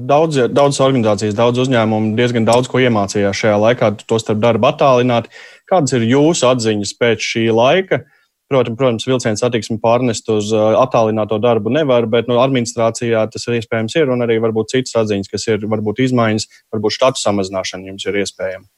Daudz, 0.09 0.39
daudz 0.55 0.79
organizācijas, 0.81 1.35
daudz 1.37 1.65
uzņēmumu 1.65 2.15
diezgan 2.17 2.47
daudz 2.47 2.71
ko 2.71 2.79
iemācījās 2.81 3.41
šajā 3.43 3.57
laikā, 3.61 3.91
tostarp 4.09 4.39
darba 4.41 4.71
attālināti. 4.71 5.33
Kādas 5.69 5.97
ir 5.99 6.07
jūsu 6.07 6.47
atziņas 6.53 6.95
pēc 7.01 7.27
šī 7.33 7.49
laika? 7.53 8.05
Protams, 8.53 8.79
protams 8.79 9.09
vilcienu 9.09 9.41
satiksmi 9.41 9.81
pārnest 9.83 10.31
uz 10.31 10.53
attālināto 10.55 11.41
darbu 11.43 11.73
nevar, 11.75 12.07
bet 12.07 12.31
no 12.31 12.37
nu, 12.37 12.43
administrācijā 12.45 13.25
tas 13.33 13.49
ir 13.49 13.59
iespējams 13.59 13.97
ir, 13.99 14.13
un 14.13 14.23
arī 14.23 14.37
varbūt 14.45 14.77
citas 14.77 14.95
atziņas, 15.03 15.33
kas 15.33 15.49
ir 15.49 15.65
varbūt 15.73 16.05
izmaiņas, 16.07 16.47
varbūt 16.77 16.95
štatu 16.95 17.21
samazināšana 17.25 17.91
jums 17.91 18.07
ir 18.07 18.21
iespējama. 18.23 18.69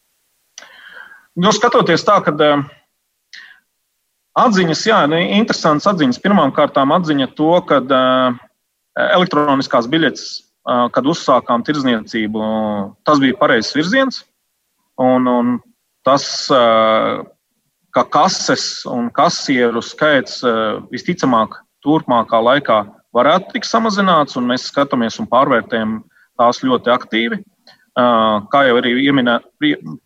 Nu, 1.43 1.51
skatoties 1.53 2.07
tā, 2.07 2.21
ka 2.23 2.33
Atziņas, 4.35 4.81
jā, 4.89 4.97
nu, 5.07 5.19
interesants 5.37 5.87
atziņas. 5.87 6.19
Pirmkārt, 6.23 6.75
atziņa 6.75 7.29
to, 7.39 7.53
ka 7.69 7.79
uh, 7.87 8.41
elektroniskās 8.99 9.87
biļetes, 9.91 10.25
uh, 10.67 10.89
kad 10.95 11.07
uzsākām 11.07 11.63
tirdzniecību, 11.67 12.49
tas 13.07 13.23
bija 13.23 13.39
pareizs 13.39 13.71
virziens. 13.79 14.25
Un, 14.99 15.31
un 15.31 15.55
tas, 16.07 16.27
uh, 16.51 17.23
ka 17.95 18.05
kases 18.11 18.83
un 18.91 19.07
kasieru 19.15 19.83
skaits 19.83 20.43
uh, 20.43 20.83
visticamāk 20.91 21.61
turpmākā 21.87 22.43
laikā 22.43 22.83
varētu 23.15 23.55
tikt 23.55 23.71
samazināts, 23.71 24.35
un 24.35 24.51
mēs 24.51 24.67
skatāmies 24.67 25.21
un 25.23 25.31
pārvērtējam 25.31 26.01
tās 26.41 26.65
ļoti 26.67 26.91
aktīvi. 26.91 27.43
Uh, 27.95 28.43
kā 28.51 28.67
jau 28.67 28.81
arī 28.83 28.97
ieminē, 28.99 29.39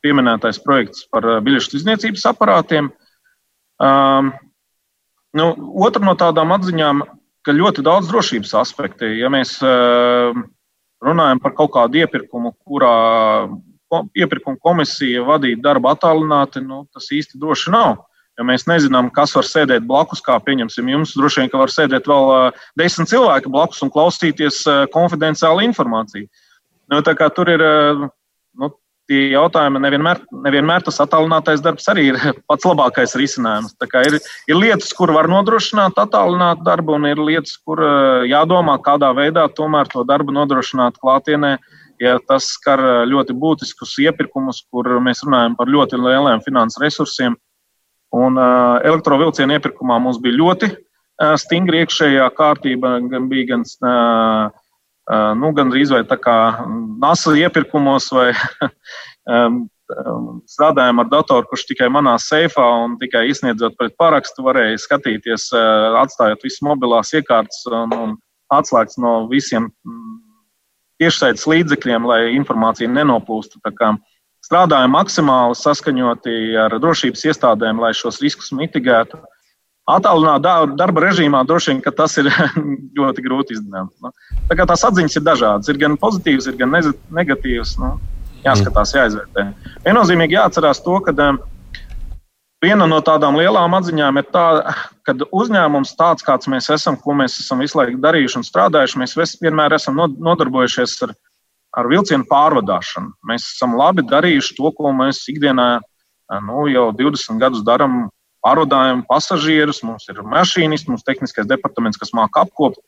pieminētais 0.05 0.61
projekts 0.61 1.07
par 1.09 1.25
biļešu 1.41 1.79
tirdzniecības 1.79 2.29
aparātiem. 2.29 2.93
Uh, 2.93 3.05
Um, 3.79 4.33
nu, 5.39 5.49
otra 5.79 6.03
no 6.05 6.15
tādām 6.19 6.53
atziņām, 6.57 7.05
ka 7.47 7.55
ļoti 7.55 7.85
daudz 7.87 8.11
drošības 8.11 8.55
aspekti. 8.61 9.13
Ja 9.21 9.31
mēs 9.33 9.57
uh, 9.63 10.35
runājam 11.05 11.41
par 11.43 11.55
kaut 11.59 11.73
kādu 11.77 12.03
iepirkumu, 12.03 12.53
kurā 12.67 12.97
iepirkuma 14.19 14.59
komisija 14.61 15.23
vadīja 15.25 15.63
darbu 15.65 15.89
attālināti, 15.93 16.61
nu, 16.65 16.85
tas 16.93 17.09
īsti 17.15 17.41
droši 17.41 17.73
nav. 17.73 18.03
Jo 18.39 18.45
mēs 18.47 18.69
nezinām, 18.71 19.09
kas 19.11 19.33
var 19.35 19.47
sēdēt 19.49 19.87
blakus, 19.89 20.21
kā 20.23 20.37
pieņemsim, 20.45 20.91
jums 20.93 21.17
droši 21.19 21.43
vien, 21.43 21.55
var 21.59 21.73
sēdēt 21.75 22.07
vēl 22.07 22.29
uh, 22.35 22.67
desmit 22.79 23.11
cilvēki 23.11 23.51
blakus 23.51 23.83
un 23.83 23.91
klausīties 23.95 24.61
uh, 24.69 24.85
konfidenciālu 24.95 25.65
informāciju. 25.67 26.29
Nu, 26.89 27.01
tur 27.03 27.51
ir 27.51 27.65
uh, 27.65 28.05
tie 29.09 29.23
jautājumi 29.33 29.81
nevienmēr, 29.83 30.21
nevienmēr 30.45 30.85
tas 30.87 31.01
attālinātais 31.05 31.63
darbs 31.65 31.89
arī 31.91 32.11
ir 32.13 32.21
pats 32.51 32.69
labākais 32.69 33.17
risinājums. 33.19 33.75
Ir, 34.05 34.19
ir 34.51 34.61
lietas, 34.61 34.93
kur 34.97 35.13
var 35.17 35.31
nodrošināt 35.33 35.99
attālinātu 36.01 36.67
darbu, 36.69 36.99
un 36.99 37.09
ir 37.11 37.21
lietas, 37.23 37.57
kur 37.65 37.83
jādomā, 38.29 38.79
kādā 38.85 39.11
veidā 39.17 39.49
tomēr 39.57 39.91
to 39.93 40.05
darbu 40.09 40.37
nodrošināt 40.37 41.01
klātienē. 41.03 41.57
Ja 41.99 42.15
tas 42.23 42.53
skar 42.55 42.79
ļoti 43.11 43.35
būtiskus 43.35 43.97
iepirkumus, 44.05 44.61
kur 44.71 44.87
mēs 45.03 45.25
runājam 45.27 45.57
par 45.59 45.67
ļoti 45.67 45.99
lieliem 45.99 46.45
finanses 46.45 46.79
resursiem, 46.79 47.35
un 48.15 48.39
uh, 48.39 48.79
elektrovielcienu 48.87 49.57
iepirkumā 49.57 49.99
mums 50.05 50.21
bija 50.23 50.39
ļoti 50.39 50.69
uh, 50.71 51.35
stingra 51.41 51.83
iekšējā 51.83 52.29
kārtība, 52.39 52.95
gan 53.11 53.27
bija 53.33 53.51
gan 53.51 53.67
uh, 53.67 54.55
nu, 55.09 55.53
gandrīz 55.57 55.93
vai 55.95 56.03
tā 56.09 56.19
kā 56.21 56.37
NASA 57.01 57.35
iepirkumos 57.39 58.11
vai 58.13 58.31
strādājām 60.53 61.01
ar 61.01 61.09
datoru, 61.09 61.47
kurš 61.49 61.65
tikai 61.71 61.89
manā 61.93 62.17
seifā 62.21 62.67
un 62.85 62.99
tikai 63.01 63.29
izsniedzot 63.31 63.77
pret 63.79 63.97
parakstu 64.01 64.45
varēja 64.45 64.83
skatīties, 64.85 65.49
atstājot 66.03 66.45
visas 66.45 66.61
mobilās 66.67 67.15
iekārtas 67.17 67.65
un, 67.73 67.95
un 67.97 68.17
atslēgts 68.53 69.01
no 69.01 69.15
visiem 69.33 69.71
tiešsaites 71.01 71.47
līdzekļiem, 71.49 72.07
lai 72.09 72.21
informācija 72.35 72.91
nenoplūstu. 72.91 73.63
Strādājam 74.45 74.95
maksimāli 74.95 75.57
saskaņoti 75.59 76.37
ar 76.61 76.77
drošības 76.83 77.25
iestādēm, 77.31 77.81
lai 77.83 77.95
šos 77.97 78.21
riskus 78.23 78.53
mitigētu. 78.55 79.21
Atālinātā 79.89 80.55
darba 80.77 81.07
režīmā 81.07 81.41
droši 81.49 81.73
vien 81.73 81.83
tas 81.97 82.19
ir 82.21 82.29
ļoti 82.99 83.25
grūti 83.25 83.57
izdarāms. 83.57 83.95
Nu, 84.05 84.13
tā 84.51 84.59
kā 84.59 84.67
tās 84.69 84.85
atziņas 84.85 85.17
ir 85.17 85.25
dažādas. 85.25 85.71
Ir 85.73 85.81
gan 85.81 85.97
pozitīvas, 86.01 86.49
ir 86.51 86.59
gan 86.61 86.75
negatīvas. 87.17 87.77
Nu, 87.81 87.95
jāskatās, 88.45 88.93
jāizvērtē. 88.97 89.47
Viennozīmīgi 89.87 90.37
jāatcerās 90.37 90.83
to, 90.85 90.99
ka 91.07 91.15
um, 91.25 91.39
viena 92.65 92.89
no 92.91 92.99
tādām 93.05 93.39
lielām 93.39 93.77
atziņām 93.79 94.21
ir 94.21 94.29
tā, 94.35 94.45
ka 95.07 95.15
uzņēmums 95.27 95.95
tāds, 95.99 96.27
kāds 96.27 96.51
mēs 96.53 96.69
esam, 96.75 96.99
ko 97.01 97.17
mēs 97.19 97.39
esam 97.43 97.65
visu 97.65 97.81
laiku 97.81 98.01
darījuši 98.03 98.41
un 98.41 98.47
strādājuši, 98.47 99.01
mēs 99.03 99.39
vienmēr 99.43 99.79
esam 99.79 99.99
nodarbojušies 99.99 100.99
ar, 101.09 101.17
ar 101.81 101.91
vilcienu 101.91 102.29
pārvadāšanu. 102.31 103.15
Mēs 103.31 103.49
esam 103.55 103.79
labi 103.79 104.07
darījuši 104.09 104.59
to, 104.59 104.73
ko 104.77 104.93
mēs 105.01 105.25
ikdienā 105.33 105.71
nu, 106.45 106.69
jau 106.69 106.91
20 106.93 107.41
gadus 107.41 107.65
darām 107.67 108.07
pārvadājam 108.49 109.05
pasažierus, 109.09 109.85
mums 109.85 110.09
ir 110.09 110.25
mašīnisti, 110.25 110.89
mums 110.91 111.05
ir 111.05 111.13
tehniskais 111.13 111.49
departaments, 111.49 112.01
kas 112.01 112.15
māca 112.17 112.47
apkopot. 112.47 112.81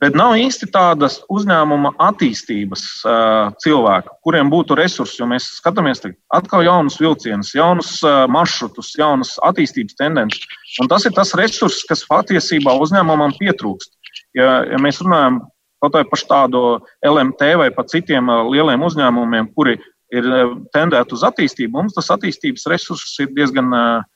Bet 0.00 0.14
nav 0.16 0.32
īsti 0.40 0.70
tādas 0.72 1.18
uzņēmuma 1.28 1.90
attīstības 2.00 2.84
uh, 3.04 3.50
cilvēku, 3.60 4.14
kuriem 4.24 4.48
būtu 4.48 4.78
resursi, 4.78 5.18
jo 5.20 5.26
mēs 5.28 5.50
skatāmies 5.58 6.00
atkal 6.32 6.64
jaunus 6.64 6.96
vilcienus, 7.02 7.50
jaunus 7.52 7.98
uh, 8.00 8.24
maršrutus, 8.32 8.94
jaunas 8.96 9.34
attīstības 9.44 9.98
tendences. 9.98 10.46
Un 10.80 10.88
tas 10.88 11.04
ir 11.04 11.12
tas 11.12 11.34
resurss, 11.36 11.84
kas 11.88 12.06
patiesībā 12.08 12.72
uzņēmumam 12.80 13.36
pietrūkst. 13.42 13.92
Ja, 14.40 14.62
ja 14.70 14.80
mēs 14.80 15.02
runājam 15.04 15.42
kaut 15.84 15.98
vai 15.98 16.06
par 16.08 16.24
tādu 16.32 16.62
LMT 17.04 17.52
vai 17.60 17.68
par 17.76 17.90
citiem 17.92 18.32
uh, 18.32 18.46
lieliem 18.48 18.80
uzņēmumiem, 18.88 19.52
kuri 19.52 19.76
ir 20.16 20.32
tendēti 20.72 21.14
uz 21.14 21.28
attīstību, 21.28 21.76
mums 21.76 21.98
tas 21.98 22.08
attīstības 22.16 22.64
resurss 22.72 23.20
ir 23.20 23.28
diezgan 23.36 23.68
uh, 23.68 24.08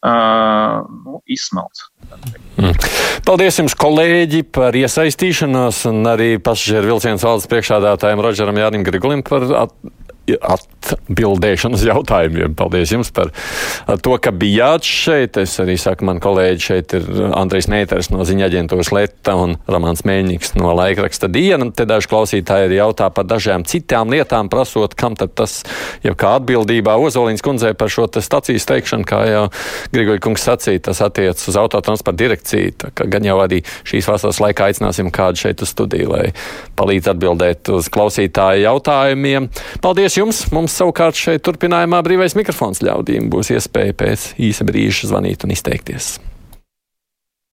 Uh, 0.00 0.80
nu, 1.04 1.18
izsmelts. 1.28 1.90
Mm. 2.56 2.72
Paldies 3.28 3.58
jums, 3.60 3.74
kolēģi, 3.76 4.46
par 4.48 4.76
iesaistīšanos 4.78 5.82
un 5.90 6.08
arī 6.08 6.30
pasažieru 6.40 6.94
vilcienu 6.94 7.20
valdes 7.20 7.48
priekšādātājiem 7.52 8.22
Rodžeram 8.24 8.60
Jānim 8.62 8.86
Grigulim 8.86 9.20
par 9.26 9.44
at 10.40 10.68
atbildēšanu 10.96 11.78
uz 11.78 11.84
jautājumiem. 11.86 12.54
Paldies 12.58 12.92
jums 12.94 13.10
par 13.14 13.30
to, 14.02 14.16
ka 14.22 14.32
bijāt 14.34 14.86
šeit. 14.86 15.38
Es 15.40 15.56
arī 15.62 15.76
saku, 15.80 16.06
man 16.08 16.20
kolēģi 16.22 16.64
šeit 16.64 16.94
ir 16.96 17.08
Andrejs 17.36 17.68
Neiters 17.70 18.10
no 18.12 18.24
ziņa 18.26 18.48
aģentūras 18.48 18.92
Leta 18.94 19.36
un 19.38 19.56
Ramāns 19.70 20.04
Mēņiks 20.08 20.54
no 20.58 20.72
laikraksta 20.76 21.30
Diena. 21.32 21.68
Te 21.74 21.86
daži 21.88 22.10
klausītāji 22.10 22.68
arī 22.68 22.80
jautā 22.80 23.10
par 23.14 23.28
dažām 23.28 23.66
citām 23.68 24.12
lietām, 24.12 24.50
prasot, 24.52 24.96
kam 24.98 25.16
tad 25.18 25.34
tas 25.38 25.60
jau 26.04 26.14
kā 26.18 26.36
atbildībā 26.40 26.96
Ozoliņas 27.00 27.44
kundzei 27.44 27.74
par 27.78 27.92
šo 27.92 28.08
stacijas 28.20 28.66
teikšanu, 28.68 29.06
kā 29.08 29.20
jau 29.28 29.44
Grigoļa 29.94 30.22
kungs 30.24 30.44
sacīja, 30.46 30.86
tas 30.90 31.02
attiec 31.04 31.40
uz 31.40 31.58
autotransporta 31.60 32.18
direkciju. 32.24 32.74
Tā 32.80 32.92
kā 32.96 33.06
gan 33.10 33.26
jau 33.26 33.38
arī 33.42 33.62
šīs 33.88 34.08
vasaras 34.10 34.40
laikā 34.42 34.70
aicināsim 34.70 35.12
kādu 35.14 35.44
šeit 35.44 35.62
uz 35.64 35.72
studiju, 35.74 36.10
lai 36.14 36.26
palīdz 36.78 37.12
atbildēt 37.12 37.70
uz 37.74 37.90
klausītāju 37.92 38.64
jautājumiem. 38.64 39.50
Paldies 39.84 40.16
jums! 40.20 40.46
Mums 40.54 40.76
savukārt 40.78 41.18
šeit 41.18 41.44
turpinājumā 41.46 42.02
brīvais 42.06 42.36
mikrofons 42.38 42.82
ļaudīm 42.86 43.30
būs 43.32 43.52
iespēja 43.56 43.96
pēc 44.04 44.32
īsa 44.50 44.66
brīža 44.68 45.10
zvanīt 45.10 45.46
un 45.46 45.56
izteikties. 45.56 46.18